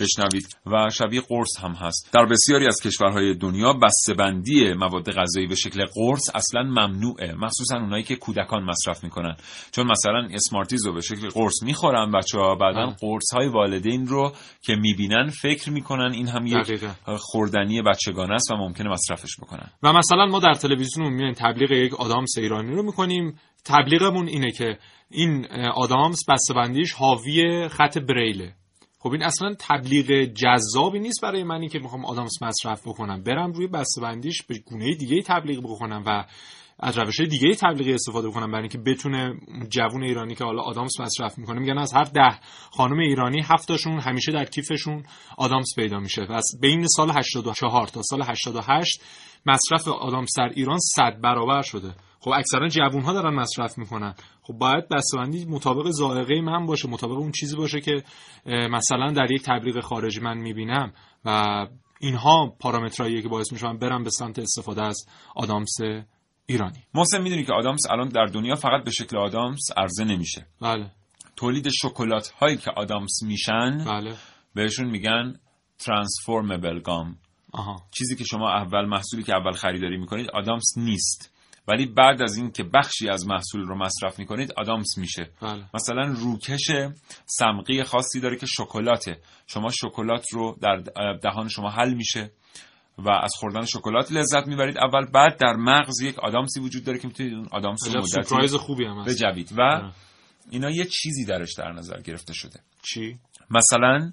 [0.00, 0.56] بشنوید.
[0.66, 2.10] و شبیه قرص هم هست.
[2.12, 8.02] در بسیاری از کشورهای دنیا بسته‌بندی مواد غذایی به شکل قرص اصلا ممنوعه مخصوصا اونایی
[8.02, 9.36] که کودکان مصرف می‌کنن.
[9.72, 12.94] چون مثلا اسمارتیز رو به شکل قرص می‌خورن بچه ها بعدا.
[13.00, 14.32] قرص های والدین رو
[14.62, 16.80] که می‌بینن فکر می‌کنن این هم یک.
[17.18, 19.70] خوردنی بچگانه است و ممکنه مصرفش بکنن.
[19.82, 23.38] و مثلا ما در تلویزیون میایم تبلیغ یک آدامس ایرانی رو می‌کنیم.
[23.64, 24.78] تبلیغمون اینه که
[25.10, 28.54] این آدامس بسته‌بندیش حاوی خط بریله.
[29.00, 33.22] خب این اصلا تبلیغ جذابی نیست برای منی که می‌خوام آدامس مصرف بکنم.
[33.22, 36.24] برم روی بسته‌بندیش به گونه دیگه تبلیغ بکنم و
[36.80, 39.34] از روش دیگه تبلیغی استفاده بکنم برای اینکه بتونه
[39.68, 42.38] جوون ایرانی که حالا آدامس مصرف می‌کنه میگن از هر ده
[42.70, 45.02] خانم ایرانی هفتاشون همیشه در کیفشون
[45.36, 46.22] آدامس پیدا میشه.
[46.22, 49.02] و از بین سال 84 تا سال 88
[49.46, 51.94] مصرف آدامس در ایران 100 برابر شده.
[52.20, 54.14] خب اکثرا جوون ها دارن مصرف می‌کنن.
[54.42, 58.02] خب باید بسته‌بندی مطابق ذائقه من باشه مطابق اون چیزی باشه که
[58.46, 60.92] مثلا در یک تبلیغ خارجی من می‌بینم
[61.24, 61.66] و
[62.00, 65.76] اینها پارامترهاییه که باعث میشه من برم به سمت استفاده از آدامس
[66.46, 66.84] ایرانی.
[66.94, 70.46] محسن می‌دونی که آدامس الان در دنیا فقط به شکل آدامس عرضه نمیشه.
[70.60, 70.90] بله.
[71.36, 74.14] تولید شکلات هایی که آدامس میشن بله.
[74.54, 75.40] بهشون میگن
[75.78, 77.18] ترانسفورمبل گام
[77.52, 77.82] آها.
[77.90, 81.37] چیزی که شما اول محصولی که اول خریداری می‌کنید آدامس نیست.
[81.68, 85.30] ولی بعد از این که بخشی از محصول رو مصرف می‌کنید آدامس میشه.
[85.42, 85.64] بله.
[85.74, 86.70] مثلا روکش
[87.26, 89.18] سمقی خاصی داره که شکلاته.
[89.46, 92.30] شما شکلات رو در دهان شما حل میشه
[92.98, 94.78] و از خوردن شکلات لذت می‌برید.
[94.78, 98.84] اول بعد در مغز یک آدامسی وجود داره که می‌تونید اون آدامس رو مدتی خوبی
[98.84, 99.52] هم بجوید.
[99.58, 99.92] و آره.
[100.50, 102.60] اینا یه چیزی درش در نظر گرفته شده.
[102.82, 103.18] چی؟
[103.50, 104.12] مثلا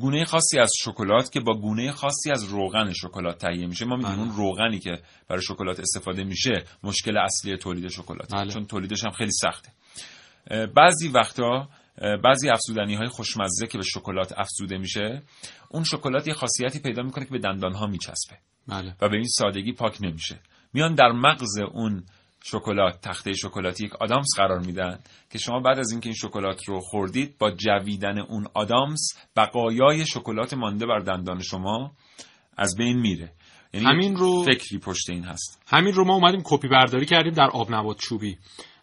[0.00, 3.84] گونه خاصی از شکلات که با گونه خاصی از روغن شکلات تهیه میشه.
[3.84, 4.26] ما می‌دونیم بله.
[4.26, 8.52] اون روغنی که برای شکلات استفاده میشه مشکل اصلی تولید شکلات بله.
[8.52, 9.72] چون تولیدش هم خیلی سخته.
[10.76, 11.68] بعضی وقتا
[12.24, 15.22] بعضی افزودنی های خوشمزه که به شکلات افزوده میشه
[15.68, 18.36] اون شکلات یه خاصیتی پیدا می‌کنه که به دندان ها میچسبه.
[18.68, 18.96] بله.
[19.00, 20.40] و به این سادگی پاک نمیشه.
[20.72, 22.04] میان در مغز اون
[22.44, 24.98] شکلات تخته شکلاتی یک آدامس قرار میدن
[25.30, 29.00] که شما بعد از اینکه این شکلات رو خوردید با جویدن اون آدامس
[29.36, 31.92] بقایای شکلات مانده بر دندان شما
[32.56, 33.32] از بین میره.
[33.74, 35.62] یعنی همین رو- فکری پشت این هست.
[35.66, 38.38] همین رو ما اومدیم کپی برداری کردیم در آب نبات چوبی.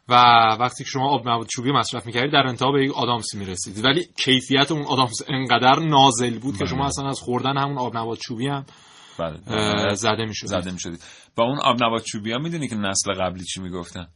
[0.10, 0.14] و
[0.60, 4.08] وقتی که شما آب نبات چوبی مصرف می‌کردید در انتها به یک آدامسی می‌رسید ولی
[4.18, 6.70] کیفیت اون آدامس انقدر نازل بود که بله.
[6.70, 8.66] شما اصلا از خوردن همون آب نبات چوبی هم
[9.18, 9.96] بله.
[9.96, 10.48] زده می‌شد.
[10.48, 11.04] زده می‌شدید.
[11.36, 14.08] با اون آب نبات چوبی ها می‌دونی که نسل قبلی چی می‌گفتن؟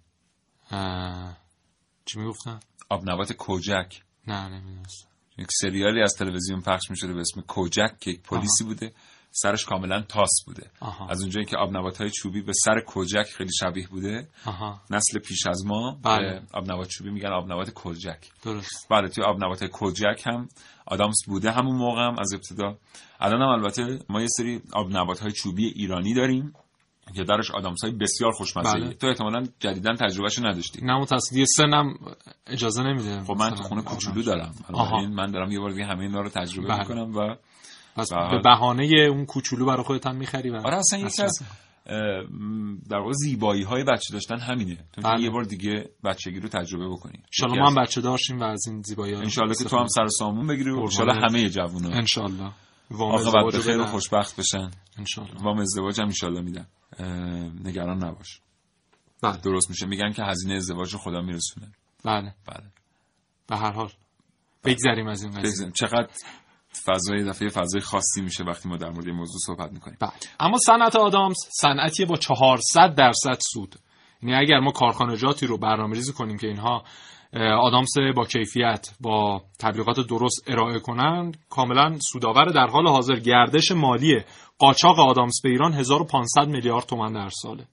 [2.06, 4.02] چی می‌گفتن؟ آبنبات کوجک.
[4.28, 5.10] نه نمی‌دونستم.
[5.38, 8.94] یک سریالی از تلویزیون پخش می‌شده به اسم کوجک که یک پلیسی بوده.
[9.32, 10.72] سرش کاملا تاس بوده.
[10.80, 11.08] آها.
[11.08, 14.82] از اونجایی که آبنبات های چوبی به سر کوجک خیلی شبیه بوده آها.
[14.90, 16.42] نسل پیش از ما بله.
[16.54, 18.18] آبنبات چوبی میگن آبنبات کوجک.
[18.44, 18.88] درست.
[18.90, 20.50] بله توی آبنبات کوجک هم
[20.86, 22.78] آدامس بوده همون موقع هم از ابتدا.
[23.20, 26.54] الان هم البته ما یه سری آبنبات های چوبی ایرانی داریم
[27.16, 28.94] که درش آدامس های بسیار خوشمزه بله.
[28.94, 31.94] تو احتمالاً جدیدن تجربهشو نداشتی نه متاسف دیگه سنم
[32.48, 34.22] اجازه نمیده خب من تو خونه کوچولو.
[34.22, 34.54] دارم
[35.16, 36.80] من دارم یه بار دیگه همه اینا رو تجربه بله.
[36.80, 37.36] می‌کنم و
[37.96, 38.14] پس.
[38.14, 41.44] به بهانه اون کوچولو برای خودت هم می‌خری و آره اصلا یکی از
[42.90, 45.22] در واقع زیبایی های بچه داشتن همینه تو بله.
[45.22, 48.82] یه بار دیگه بچگی رو تجربه بکنی یکی ما هم بچه داشتیم و از این
[48.82, 50.80] زیبایی ها انشالله که تو هم سر سامون بگیری و.
[50.80, 52.52] انشالله همه جوونا انشالله
[52.92, 53.86] ازدواج به خیر بدن.
[53.86, 54.72] خوشبخت بشن.
[54.98, 55.44] انشالله.
[55.44, 56.68] وام ازدواج هم انشالله میدن.
[57.64, 58.42] نگران نباش.
[59.22, 59.38] بله.
[59.38, 59.86] درست میشه.
[59.86, 61.72] میگن که هزینه ازدواج رو خدا میرسونه.
[62.04, 62.36] بله.
[62.46, 62.66] بله.
[63.48, 63.90] به هر حال.
[64.64, 65.72] بگذریم از این قضیه.
[65.72, 66.10] چقدر
[66.86, 69.98] فضای دفعه فضای خاصی میشه وقتی ما در مورد این موضوع صحبت می‌کنیم.
[70.00, 70.12] بله.
[70.40, 73.76] اما صنعت آدامس صنعتیه با 400 درصد سود.
[74.22, 76.84] یعنی اگر ما کارخانجاتی رو برنامه‌ریزی کنیم که اینها
[77.38, 81.38] آدامس با کیفیت با تبلیغات درست ارائه کنند.
[81.50, 84.22] کاملا سودآور در حال حاضر گردش مالی
[84.58, 87.68] قاچاق آدامس به ایران 1500 میلیارد تومان در ساله.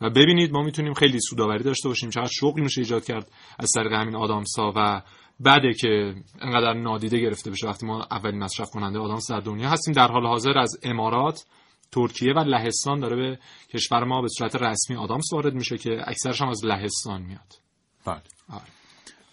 [0.00, 2.10] و ببینید ما می‌تونیم خیلی سودآوری داشته باشیم.
[2.10, 5.02] چقدر شغل میشه ایجاد کرد از طریق همین آدامس ها و
[5.44, 9.94] بده که انقدر نادیده گرفته بشه وقتی ما اولین مصرف کننده آدامس در دنیا هستیم.
[9.94, 11.44] در حال حاضر از امارات
[11.92, 13.38] ترکیه و لهستان داره به
[13.74, 17.52] کشور ما به صورت رسمی آدامس وارد میشه که اکثرش هم از لهستان میاد.
[18.06, 18.22] بله.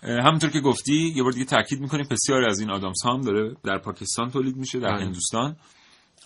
[0.04, 3.56] همونطور که گفتی یه بار دیگه تاکید می‌کنیم بسیاری از این آدامس ها هم داره
[3.64, 5.06] در پاکستان تولید میشه در بله.
[5.06, 5.56] هندوستان.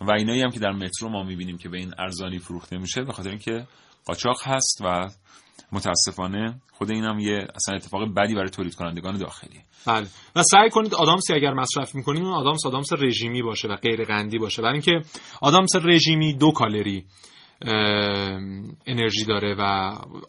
[0.02, 3.14] و اینایی هم که در مترو ما می‌بینیم که به این ارزانی فروخته میشه به
[3.14, 3.68] خاطر اینکه
[4.06, 5.10] قاچاق هست و
[5.72, 9.60] متاسفانه خود این هم یه اصلا اتفاق بدی برای تولید کنندگان داخلی.
[9.86, 10.08] بله.
[10.36, 14.38] و سعی کنید آدامسی اگر مصرف می‌کنید اون آدامس آدامس رژیمی باشه و غیر قندی
[14.38, 14.62] باشه.
[14.62, 15.10] برای اینکه
[15.42, 17.06] آدامس رژیمی دو کالری.
[18.88, 19.62] انرژی داره و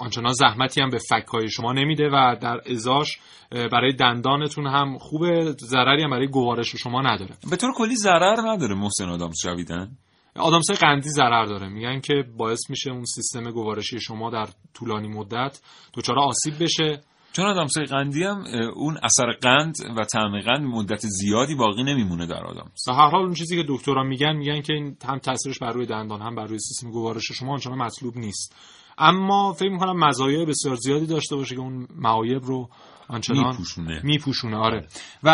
[0.01, 3.19] آنچنان زحمتی هم به فکهای شما نمیده و در ازاش
[3.51, 7.31] برای دندانتون هم خوبه ضرری هم برای گوارش شما نداره.
[7.51, 9.97] به طور کلی ضرر نداره محسن آدامس جویدن؟
[10.37, 11.69] آدامس قندی ضرر داره.
[11.69, 15.61] میگن که باعث میشه اون سیستم گوارشی شما در طولانی مدت
[15.95, 17.01] دچار آسیب بشه.
[17.33, 22.45] چون آدامس قندی هم اون اثر قند و طعم قند مدت زیادی باقی نمیمونه در
[22.45, 25.73] آدامس به هر حال اون چیزی که دکتران میگن میگن که این هم تاثیرش بر
[25.73, 28.57] روی دندان هم بر روی سیستم گوارش شما آنچنان مطلوب نیست.
[28.99, 32.69] اما فکر می‌کنم مزایای بسیار زیادی داشته باشه که اون معایب رو
[33.13, 34.01] آنچنان میپوشونه.
[34.05, 34.87] میپوشونه آره.
[35.23, 35.29] و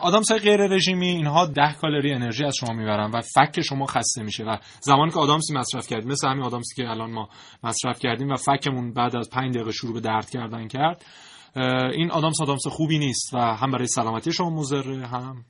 [0.00, 4.22] آدم های غیر رژیمی اینها ده کالری انرژی از شما می‌برن و فک شما خسته
[4.22, 7.28] میشه و زمانی که آدامسی مصرف کردیم مثل همین آدامسی که الان ما
[7.64, 11.04] مصرف کردیم و فکمون بعد از پنج دقیقه شروع به درد کردن کرد
[11.92, 15.44] این آدامس آدامس خوبی نیست و هم برای سلامتی شما مضره هم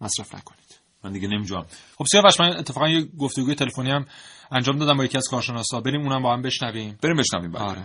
[0.00, 0.80] مصرف نکنید.
[1.04, 1.64] من دیگه نمیجوام.
[1.98, 4.06] خب سیاوش من اتفاقا یه گفتگوی تلفنی هم
[4.52, 5.80] انجام دادم با یکی از کارشناسا.
[5.80, 6.98] بریم اونم با هم بشنویم.
[7.02, 7.82] بریم بشنویم بعد آره.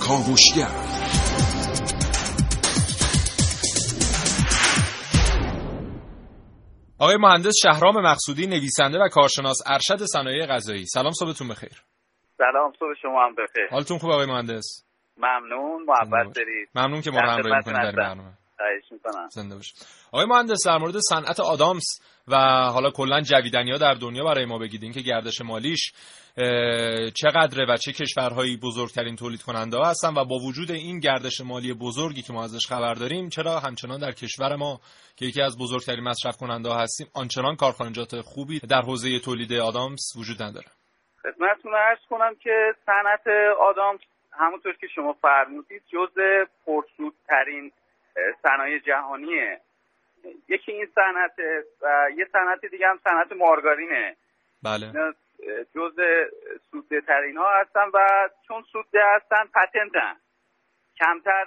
[0.00, 0.70] کاوشگر.
[6.98, 10.86] آقای مهندس شهرام مقصودی نویسنده و کارشناس ارشد صنایع غذایی.
[10.86, 11.82] سلام صبحتون بخیر.
[12.38, 13.68] سلام صبح شما هم بخیر.
[13.70, 14.84] حالتون خوب آقای مهندس؟
[15.16, 16.68] ممنون محبت دارید.
[16.74, 17.92] ممنون که ما رو همراهی می‌کنید در.
[17.92, 18.32] برنامه.
[19.30, 22.36] زنده باشید آقای مهندس در مورد صنعت آدامس و
[22.72, 24.82] حالا کلا جویدنی ها در دنیا برای ما بگید.
[24.82, 25.92] اینکه گردش مالیش
[27.14, 31.74] چقدره و چه کشورهایی بزرگترین تولید کننده ها هستن و با وجود این گردش مالی
[31.74, 34.80] بزرگی که ما ازش خبر داریم چرا همچنان در کشور ما
[35.16, 40.02] که یکی از بزرگترین مصرف کننده ها هستیم آنچنان کارخانجات خوبی در حوزه تولید آدامس
[40.18, 40.66] وجود نداره؟
[41.22, 43.26] خدمتتون عرض کنم که صنعت
[43.60, 43.98] آدام
[44.32, 46.14] همونطور که شما فرمودید جز
[46.66, 47.72] پرسودترین
[48.42, 49.60] صنایع جهانیه.
[50.48, 51.34] یکی این صنعت
[51.82, 54.16] و یه صنعت دیگه هم صنعت مارگارینه.
[54.62, 54.92] بله.
[55.74, 56.00] جز
[56.70, 60.16] سودده ترین ها هستن و چون سودده هستن پتنتن
[60.98, 61.44] کمتر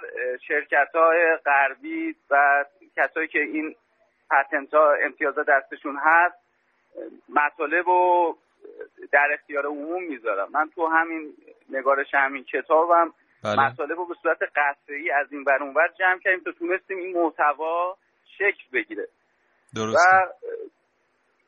[0.48, 2.64] شرکت های غربی و
[2.96, 3.74] کسایی که این
[4.30, 6.36] پتنت ها امتیازات دستشون هست
[7.28, 8.38] مطالب رو
[9.12, 10.48] در اختیار عموم می‌ذارم.
[10.52, 11.34] من تو همین
[11.70, 13.12] نگارش همین کتابم
[13.44, 13.60] بله.
[13.60, 17.96] مطالب رو به صورت قطعی از این ور اونور جمع کردیم تا تونستیم این محتوا
[18.38, 19.08] شکل بگیره.
[19.74, 20.28] درست و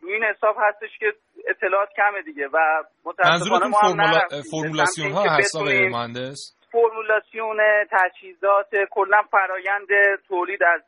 [0.03, 1.13] این حساب هستش که
[1.49, 4.43] اطلاعات کمه دیگه و متاسفانه ما هم فرمولا...
[4.51, 7.59] فرمولاسیون ها هست آقای بتونیم مهندس فرمولاسیون
[7.91, 9.89] تجهیزات کلا فرایند
[10.29, 10.83] تولید از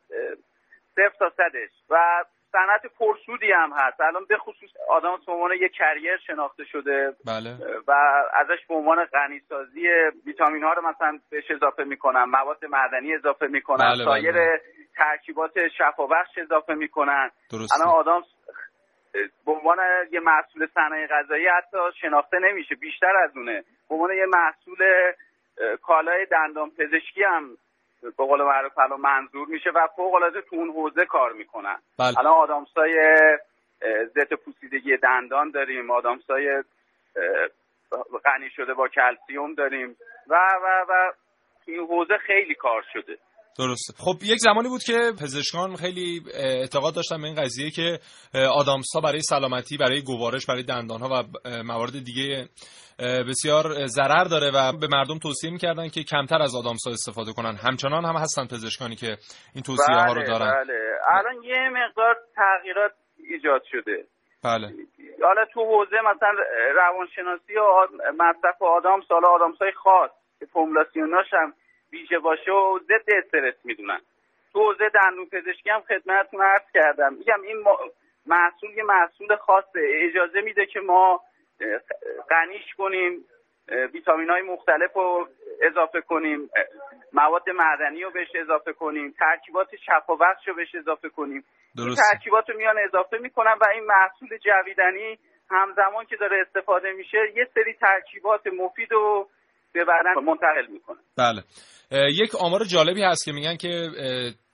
[0.95, 5.71] صفر تا صدش و صنعت پرسودی هم هست الان به خصوص آدم به عنوان یک
[5.71, 7.49] کریر شناخته شده بله
[7.87, 7.91] و
[8.33, 9.87] ازش به عنوان غنیسازی
[10.25, 14.61] ویتامین ها رو مثلا بهش اضافه می‌کنن مواد معدنی اضافه می‌کنن بله، سایر بله.
[14.95, 17.75] ترکیبات شفابخش اضافه می‌کنن درسته.
[17.75, 18.21] الان آدم
[19.45, 19.77] به عنوان
[20.11, 23.63] یه محصول صنایع غذایی حتی شناخته نمیشه بیشتر از اونه.
[23.89, 24.77] به عنوان یه محصول
[25.81, 27.57] کالای دندان پزشکی هم
[28.01, 31.77] به قول معروف الان منظور میشه و فوق العاده تو اون حوزه کار می‌کنن.
[31.99, 32.19] بله.
[32.19, 32.93] الان آدامسای
[34.15, 36.63] ضد پوسیدگی دندان داریم آدامسای
[38.25, 39.97] غنی شده با کلسیوم داریم
[40.27, 41.11] و و و
[41.65, 43.17] تو این حوزه خیلی کار شده.
[43.59, 43.93] درسته.
[43.97, 47.99] خب یک زمانی بود که پزشکان خیلی اعتقاد داشتن به این قضیه که
[48.33, 51.23] آدامسا برای سلامتی برای گوارش برای دندانها و
[51.63, 52.47] موارد دیگه
[53.29, 57.55] بسیار ضرر داره و به مردم توصیه می‌کردن که کمتر از آدامسا استفاده کنن.
[57.55, 59.17] همچنان هم هستن پزشکانی که
[59.55, 60.51] این توصیه ها رو بله، دارن.
[60.51, 60.79] بله.
[61.09, 64.05] الان یه مقدار تغییرات ایجاد شده.
[64.43, 64.67] بله.
[65.23, 66.31] حالا تو حوزه مثلا
[66.75, 67.87] روانشناسی و
[68.17, 71.53] مصرف آدام سال آدامسای خاص که فرمولاسیوناش هم
[71.93, 73.99] ویژه باشه و ضد استرس می‌دونن.
[74.53, 77.13] تو حوزه دندون پزشکی هم خدمتتون عرض کردم.
[77.13, 77.63] میگم این
[78.25, 79.81] محصول یه محصول خاصه.
[80.09, 81.21] اجازه میده که ما
[82.29, 83.25] غنیش کنیم
[83.93, 85.27] ویتامین های مختلف رو
[85.61, 86.49] اضافه کنیم
[87.13, 91.43] مواد معدنی رو بهش اضافه کنیم ترکیبات شفابخش رو بهش اضافه کنیم.
[91.75, 92.03] این درسته.
[92.11, 95.19] ترکیبات رو میان اضافه می‌کنن و این محصول جویدنی
[95.49, 99.27] همزمان که داره استفاده میشه یه سری ترکیبات مفید رو
[99.73, 100.97] به بدن منتقل می‌کنه.
[101.17, 101.43] بله.
[102.11, 103.89] یک آمار جالبی هست که میگن که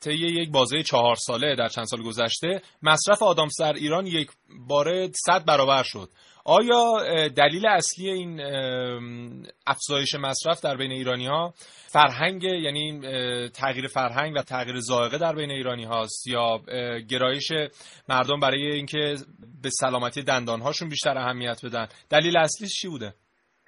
[0.01, 4.32] طی یک بازه چهار ساله در چند سال گذشته مصرف آدامس در ایران یک
[4.67, 6.09] باره صد برابر شد.
[6.45, 6.97] آیا
[7.28, 8.41] دلیل اصلی این
[9.67, 11.53] افزایش مصرف در بین ایرانی ها
[11.88, 13.01] فرهنگ یعنی
[13.49, 16.61] تغییر فرهنگ و تغییر ذائقه در بین ایرانی هاست یا
[17.09, 17.51] گرایش
[18.09, 19.15] مردم برای اینکه
[19.63, 23.13] به سلامتی دندان هاشون بیشتر اهمیت بدن؟ دلیل اصلیش چی بوده؟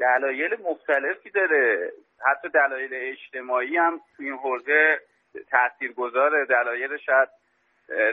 [0.02, 1.92] دلایل مختلفی داره.
[2.26, 5.00] حتی دلایل اجتماعی هم تو این حوزه
[5.50, 7.30] تأثیر گذاره دلایل شاید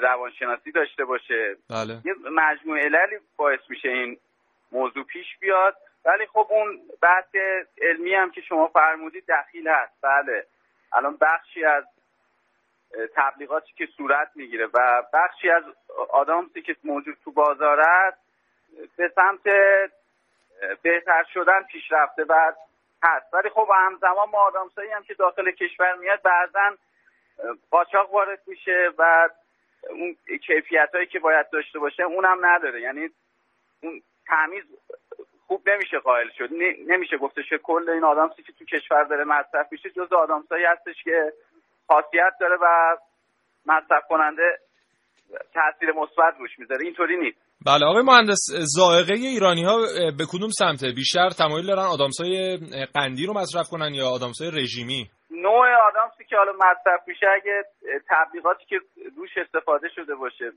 [0.03, 1.57] روانشناسی داشته باشه.
[1.71, 1.95] بله.
[2.05, 4.19] یه مجموعه عللی باعث میشه این
[4.73, 5.77] موضوع پیش بیاد.
[6.05, 7.35] ولی خب اون بحث
[7.83, 9.93] علمی هم که شما فرمودید دخیل هست.
[10.03, 10.47] بله.
[10.93, 11.85] الان بخشی از
[13.15, 15.65] تبلیغاتی که صورت می‌گیره و بخشی از
[16.11, 18.19] آدامسی که موجود تو بازار است
[18.97, 19.41] به سمت
[20.83, 22.53] بهتر شدن پیشرفته و
[23.03, 23.35] هست.
[23.35, 26.77] ولی خب همزمان ما آدامسایی هم که داخل کشور میاد بعضا
[27.71, 29.29] قاچاق وارد میشه و
[29.91, 32.81] اون کیفیت هایی که باید داشته باشه اونم نداره.
[32.81, 33.11] یعنی
[33.83, 34.65] اون تمیز
[35.47, 36.49] خوب نمیشه قائل شد.
[36.87, 41.03] نمیشه گفتش که کل این آدامسی که تو کشور داره مصرف میشه جز آدامسایی هستش
[41.05, 41.33] که
[41.87, 42.97] خاصیت داره و
[43.67, 44.59] مصرف کننده
[45.55, 46.85] تاثیر مثبت روش می‌ذاره.
[46.85, 47.48] اینطوری نیست.
[47.67, 48.39] بله آقای مهندس
[48.77, 49.77] ذائقه ایرانی ها
[50.19, 52.59] به کدوم سمته بیشتر تمایل دارن آدامسای
[52.95, 57.65] قندی رو مصرف کنن یا آدامسای رژیمی؟ نوع آدامسی که حالا مصرف میشه اگه
[58.09, 58.81] تبلیغاتی که
[59.17, 60.53] روش استفاده شده باشه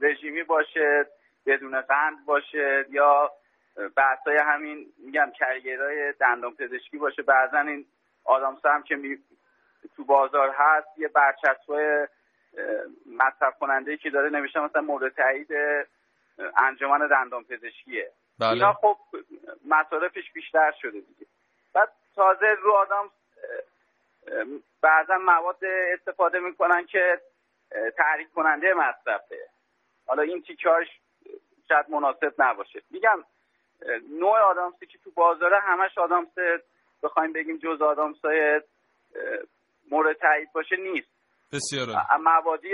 [0.00, 1.06] رژیمی باشه
[1.46, 3.30] بدون قند باشه یا
[3.96, 7.86] بحثای همین میگم کریرهای دندان پزشکی باشه بعضا این
[8.24, 9.18] آدامسا هم که می
[9.96, 12.06] تو بازار هست یه برچسبای
[13.18, 15.48] مصرف کننده که داره نمیشه مثلا مورد تایید
[16.56, 18.10] انجمن دندان پزشکیه.
[18.38, 18.52] بله.
[18.52, 18.96] اینا خب
[19.68, 21.26] مصارفش بیشتر شده دیگه.
[21.74, 23.10] بعد تازه رو آدم
[24.82, 27.20] بعضا مواد استفاده می‌کنن که
[27.96, 29.36] تحریک کننده مصرفه.
[30.06, 30.86] حالا این تیکاش
[31.68, 32.82] شاید مناسب نباشه.
[32.90, 33.24] میگم
[34.20, 36.28] نوع آدامسی که تو بازاره همش آدامس
[37.02, 38.60] بخوایم بگیم جز آدامسای
[39.90, 41.08] مورد تایید باشه نیست.
[41.52, 41.86] بسیار
[42.20, 42.68] موادی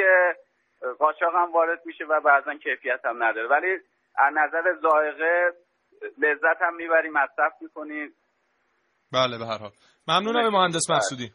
[0.99, 3.49] قاچاق هم وارد میشه و بعضا کیفیت هم نداره.
[3.49, 3.73] ولی
[4.19, 5.53] از نظر ذائقه
[6.19, 8.15] لذت هم می‌بری مصرف می‌کنیم.
[9.13, 9.71] بله به هر حال.
[10.09, 11.33] ممنونم به مهندس مقصودی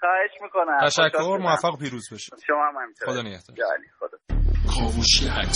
[0.00, 0.78] خواهش می‌کنم.
[0.86, 3.56] تشکر موفق و پیروز بشید شما هم همینطور خدا نگهدار.
[3.98, 4.18] خدا.
[4.74, 5.46] کاوشگر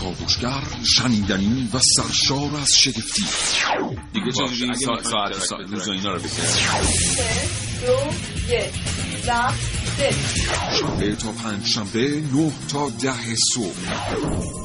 [0.00, 0.64] کاوشگر
[0.96, 3.22] شنیدنی و سرشار از شگفتی.
[4.12, 4.96] دیگه چه این سا...
[4.96, 5.56] ساعت سا...
[5.56, 6.18] روز و اینا رو
[7.80, 7.96] دو
[8.54, 8.72] یک
[10.80, 13.76] شنبه تا پنج شنبه نه تا ده صبح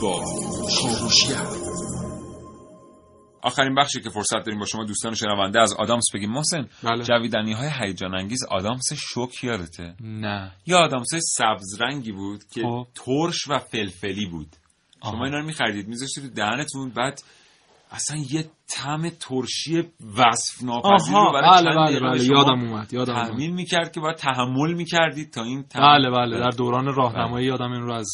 [0.02, 0.24] با
[0.82, 1.46] کاوشگر
[3.42, 7.04] آخرین بخشی که فرصت داریم با شما دوستان شنونده از آدامس بگیم محسن بله.
[7.04, 12.88] جویدنی های هیجان انگیز آدامس شوک یادته نه یا آدامس سبز رنگی بود که خب.
[12.96, 14.56] ترش و فلفلی بود
[15.02, 15.12] آها.
[15.12, 17.24] شما اینا رو میخریدید میذاشتید تو دهنتون بعد
[17.94, 19.84] اصلا یه طعم ترشی
[20.18, 23.28] وصف ناپذیر رو برای بله بله بله یادم اومد یادم اومد.
[23.28, 27.82] تحمیل می‌کرد که باید تحمل می‌کردید تا این بله بله در دوران راهنمایی یادم این
[27.82, 28.10] رو از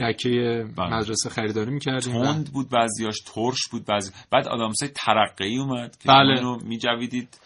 [0.00, 0.96] دکه بله.
[0.96, 6.38] مدرسه خریداری می‌کردیم تند بود بعضیاش ترش بود بعضی بعد آدامسای ترقی اومد که بله.
[6.38, 7.38] اینو میجویدید.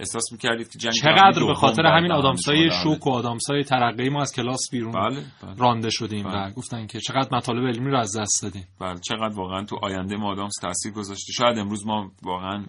[0.00, 4.32] احساس می‌کردید که جنگ چقدر به خاطر همین آدامسای شوک و آدامسای ترقی ما از
[4.32, 5.54] کلاس بیرون بله بله.
[5.58, 6.48] رانده شدیم بله.
[6.48, 8.66] و گفتن که چقدر مطالب علمی رو از دست دادیم.
[8.80, 11.32] بله چقدر واقعا تو آینده ما آدامس تاثیر گذاشته.
[11.32, 12.64] شاید امروز ما واقعا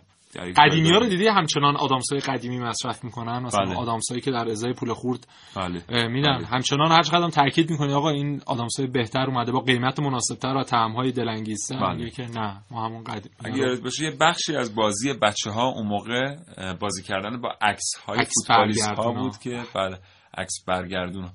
[0.57, 3.39] قدیمی ها رو دیدی؟ همچنان آدامسای قدیمی مصرف می‌کنن.
[3.39, 3.75] مثلا بله.
[3.75, 6.07] آدامسایی که در ازای پول خورد بله.
[6.07, 6.47] میدن بله.
[6.47, 10.63] همچنان هر چقدر هم تاکید می‌کنی آقا این آدامسای بهتر اومده با قیمت مناسبتر و
[10.63, 11.79] طعمهای دلانگیزتر.
[11.79, 12.09] بله.
[12.09, 16.35] که نه ما همون قدیم اگه باشه یه بخشی از بازی بچه ها اون موقع
[16.73, 19.11] بازی کردن با عکس های فوتبالیست ها.
[19.11, 19.99] بود که بله
[20.37, 21.29] عکس برگردون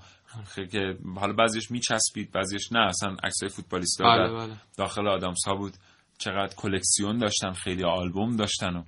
[0.45, 4.33] خیلی که حالا بعضیش میچسبید بعضیش نه اصلا عکس های فوتبالیست ها بله.
[4.33, 5.73] بله داخل آدامس ها بود.
[6.19, 8.83] چقدر کلکسیون داشتن خیلی آلبوم داشتن و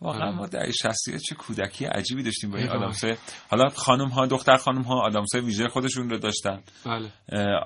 [0.00, 0.36] واقعا بله.
[0.36, 2.78] ما در شخصیت چه کودکی عجیبی داشتیم با این ای وای.
[2.78, 3.04] آدامس
[3.50, 7.10] حالا خانم ها دختر خانم ها آدامس ویژه خودشون رو داشتن بله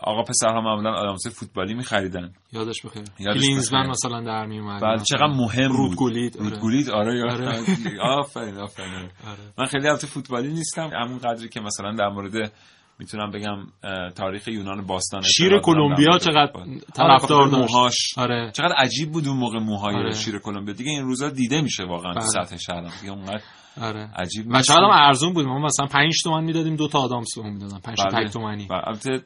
[0.02, 3.86] آقا پسرها معمولا آدامس فوتبالی میخریدن یادش بخیر کلینزمن.
[3.86, 6.48] مثلا در می اومد بله چقدر مهم بود رودگولید آره.
[6.48, 7.64] رودگولید آره آره.
[8.02, 9.11] آفرین آفرین آره.
[9.59, 12.52] من خیلی البته فوتبالی نیستم همون قدری که مثلا در مورد
[12.99, 13.66] می‌تونم بگم
[14.11, 16.78] تاریخ یونان باستان شیر کلمبیا چقدر فوتبال.
[16.94, 17.74] طرفدار آره، داشت.
[17.74, 20.12] موهاش آره چقدر عجیب بود اون موقع موهای آره.
[20.12, 22.26] شیر کلمبیا دیگه این روزا دیده میشه واقعا بله.
[22.26, 23.40] سطح شهر دیگه اونقدر
[23.80, 24.62] آره عجیب و.
[24.62, 27.99] چقدر هم ارزون بود ما مثلا 5 تومن می‌دادیم دو تا آدامس بهمون می‌دادن 5
[27.99, 28.28] تا بله.
[28.28, 29.24] تومنی و البته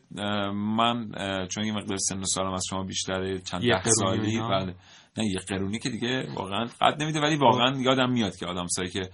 [0.52, 1.10] من
[1.48, 4.40] چون یه مقدار سن و سالم از شما بیشتره چند سالی.
[4.40, 4.74] بله
[5.18, 8.90] نه یه قرونی که دیگه واقعا قد نمیده ولی واقعا یادم میاد که آدم سایی
[8.90, 9.10] که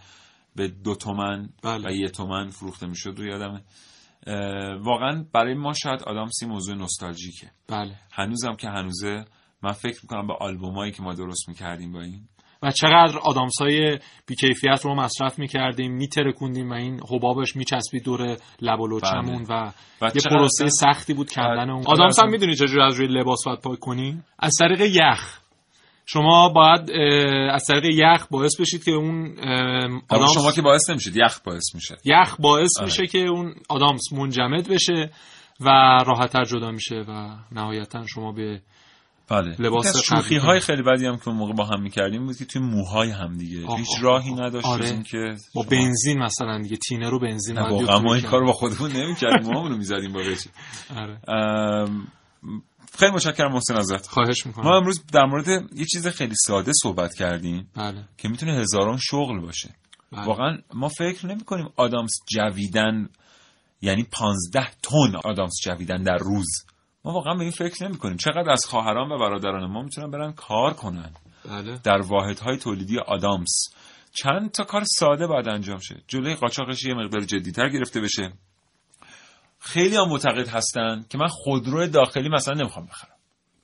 [0.56, 1.88] به دو تومن بله.
[1.88, 3.61] و یه تومن فروخته می‌شد رو یادمه
[4.81, 7.51] واقعا برای ما شاید آدامس یه موضوع نوستالژیکه.
[7.68, 7.95] بله.
[8.12, 9.24] هنوزم که هنوزه
[9.62, 12.20] من فکر می‌کنم به آلبومایی که ما درست می‌کردیم با این.
[12.62, 18.81] و چقدر آدامس های بیکیفیت رو مصرف می‌کردیم میترکوندیم و این حبابش میچسبید دور لب
[18.81, 19.72] و لوچمون و, بله.
[20.03, 21.93] و یه چقدر پروسه سختی بود کندن اون بله.
[21.93, 25.41] آدامس هم می‌دونی چجوری از روی لباس باید پاک کنی؟ از طریق یخ.
[26.11, 26.90] شما باید
[27.52, 29.36] از طریق یخ باعث بشید که اون
[30.09, 32.84] آدامس شما که باعث نمیشید یخ باعث میشه یخ باعث آره.
[32.84, 35.11] میشه که اون آدامس منجمد بشه
[35.61, 35.68] و
[36.06, 38.61] راحتتر جدا میشه و نهایتا شما به
[39.30, 42.44] بله لباس شوخی های خیلی بدی هم که اون موقع با هم می‌کردیم بود که
[42.44, 44.40] توی موهای هم دیگه آه، هیچ آه، راهی آه.
[44.40, 44.90] نداشت آره.
[44.90, 48.24] اینکه با بنزین مثلا دیگه تینه رو بنزین واقعا ما این.
[48.24, 50.20] کارو با خودمون نمی‌کردیم موهامون رو می‌زدیم با
[50.96, 51.20] آره.
[52.99, 54.07] خیلی متشکرم محسن ازت.
[54.07, 54.64] خواهش می‌کنم.
[54.64, 58.09] ما امروز در مورد یه چیز خیلی ساده صحبت کردیم بله.
[58.16, 59.74] که می‌تونه هزاران شغل باشه.
[60.12, 60.24] بله.
[60.24, 63.09] واقعا ما فکر نمی کنیم آدامس جویدن
[63.80, 66.47] یعنی پانزده تن آدامس جویدن در روز.
[67.05, 70.32] ما واقعا به این فکر نمی کنیم چقدر از خواهران و برادران ما می‌تونن برن
[70.32, 71.11] کار کنن؟
[71.45, 71.78] بله.
[71.84, 73.61] در واحدهای تولیدی آدامس.
[74.12, 76.03] چند تا کار ساده باید انجام شه.
[76.09, 78.32] جلوی قاچاقش یه مقدار جدیتر گرفته بشه.
[79.59, 83.14] خیلی هم معتقد هستن که من خودرو داخلی مثلا نمی‌خوام بخرم.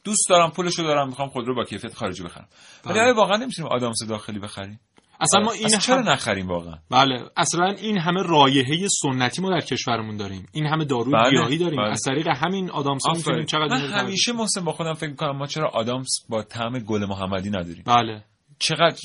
[0.05, 2.49] دوست دارم پولشو دارم می‌خوام خودرو با کیفیت خارجی بخرم.
[2.85, 3.03] ولی بله.
[3.03, 4.81] آیا واقعا نمی‌تونیم آدامس داخلی بخریم؟
[5.21, 6.09] اصلا ما این اصلا چرا هم...
[6.09, 7.25] نخریم واقعا؟ بله.
[7.37, 10.47] اصلا این همه رایحه سنتی ما در کشورمون داریم.
[10.53, 11.83] این همه داروی بله، گیاهی داریم.
[11.83, 11.91] بله.
[11.91, 13.45] از طریق همین آدامس ها می‌تونیم.
[13.45, 17.51] چقدر من همیشه محسن با خودم فکر می‌کنم ما چرا آدامس با طعم گل محمدی
[17.51, 17.85] نداریم.
[17.87, 18.25] بله.
[18.59, 19.01] چقدر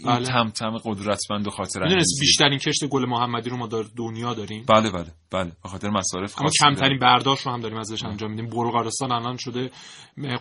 [0.00, 0.50] این بله.
[0.50, 1.80] طعم قدرتمند و خاطر.
[2.20, 5.52] بیشترین کشت گل محمدی رو ما در دنیا داریم؟ بله بله بله.
[5.62, 6.98] به خاطر مصارف اما کمترین.
[6.98, 8.50] برداشت رو هم داریم ازش انجام میدیم.
[8.50, 9.70] بلغارستان الان شده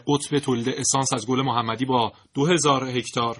[0.07, 3.37] قطب تولید اسانس از گل محمدی با 2000 هکتار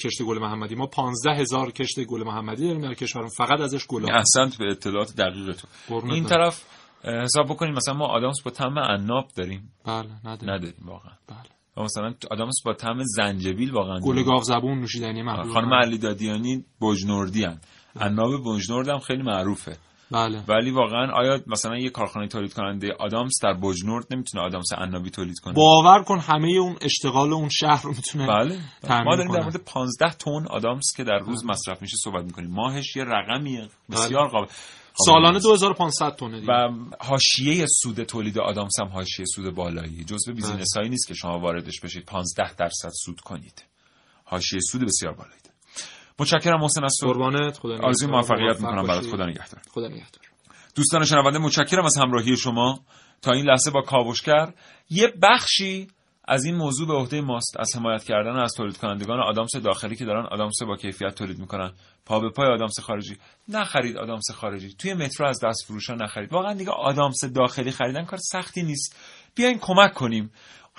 [0.00, 0.74] کشت گل محمدی.
[0.74, 5.56] ما 15000 کشت گل محمدی داریم در کشورمون فقط ازش گل احسنت به اطلاعات دقیق
[5.56, 6.24] تو این برم.
[6.24, 6.64] طرف
[7.04, 9.72] حساب بکنیم مثلا ما آدامس با طعم عناب داریم.
[9.84, 10.54] بله نداریم.
[10.54, 11.12] نداریم واقعا.
[11.28, 11.57] بله.
[11.78, 14.22] و مثلا آدامس با طعم زنجبیل واقعا گل.
[14.22, 17.58] گاو زبون نوشیدنی محبوب خانم علی دادیانی بجنوردی هن.
[18.00, 19.76] عناب بجنورد هم خیلی معروفه.
[20.10, 20.42] بله.
[20.48, 25.38] ولی واقعا آیا مثلا یه کارخانه تولید کننده آدامس در بجنورد نمی‌تونه آدامس عنابی تولید
[25.38, 28.58] کنه؟ باور کن همه اون اشتغال اون شهر رو می‌تونه بله.
[29.04, 29.42] ما داریم در.
[29.42, 32.50] مورد 15 تن آدامس که در روز مصرف میشه صحبت می‌کنیم.
[32.50, 33.68] ماهش یه رقمیه.
[33.90, 34.46] بسیار قابل.
[35.06, 36.52] سالانه 2500 تونه دیگه.
[36.52, 36.68] و
[37.00, 40.04] حاشیه سود تولید آدامس هم حاشیه سود بالایی.
[40.04, 42.04] جزء بیزینس هایی نیست که شما واردش بشید.
[42.04, 43.64] 15 درصد سود کنید.
[44.24, 45.40] حاشیه سود بسیار بالایی.
[46.18, 47.86] متشکرم محسن از قربانت خدا نگهدار.
[47.86, 49.06] آرزوی موفقیت موفق می‌کنم برات.
[49.06, 49.62] خدا نگهدار.
[49.70, 50.22] خدا نگهدار.
[50.74, 52.80] دوستان شنونده متشکرم از همراهی شما.
[53.22, 54.52] تا این لحظه با کاوشگر.
[54.90, 55.88] یه بخشی
[56.24, 57.56] از این موضوع به عهده ماست.
[57.60, 61.72] از حمایت کردن از تولید کنندگان آدامس داخلی که دارن آدامس با کیفیت تولید می‌کنن.
[62.08, 63.16] پا به پای آدامس خارجی.
[63.48, 64.74] نخرید آدامس خارجی.
[64.78, 66.32] توی مترو از دست فروشا نخرید.
[66.32, 68.96] واقعا دیگه آدامس داخلی خریدن کار سختی نیست.
[69.34, 70.30] بیاین کمک کنیم.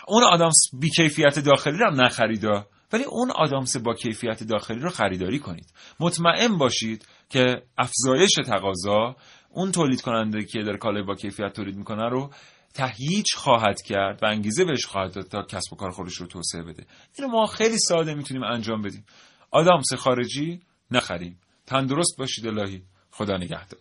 [0.07, 2.67] اون آدامس بی کیفیت داخلی رو هم نخریدا.
[2.93, 5.73] ولی اون آدامس با کیفیت داخلی رو خریداری کنید.
[5.99, 9.15] مطمئن باشید که افزایش تقاضا
[9.49, 12.29] اون تولید کننده که داره کالای با کیفیت تولید می‌کنه رو
[12.73, 16.61] تهییج خواهد کرد و انگیزه بهش خواهد داد تا کسب و کار خودش رو توسعه
[16.61, 16.85] بده.
[17.17, 19.05] اینو ما خیلی ساده می‌تونیم انجام بدیم.
[19.51, 20.61] آدامس خارجی
[20.91, 21.39] نخریم.
[21.65, 22.81] تندرست باشید الهی.
[23.11, 23.79] خدا نگهدار.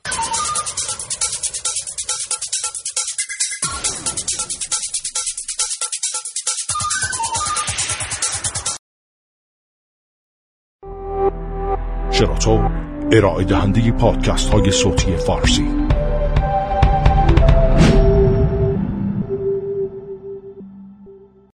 [12.12, 12.68] شراطو
[13.12, 15.68] ارائه دهنده پادکست های صوتی فارسی.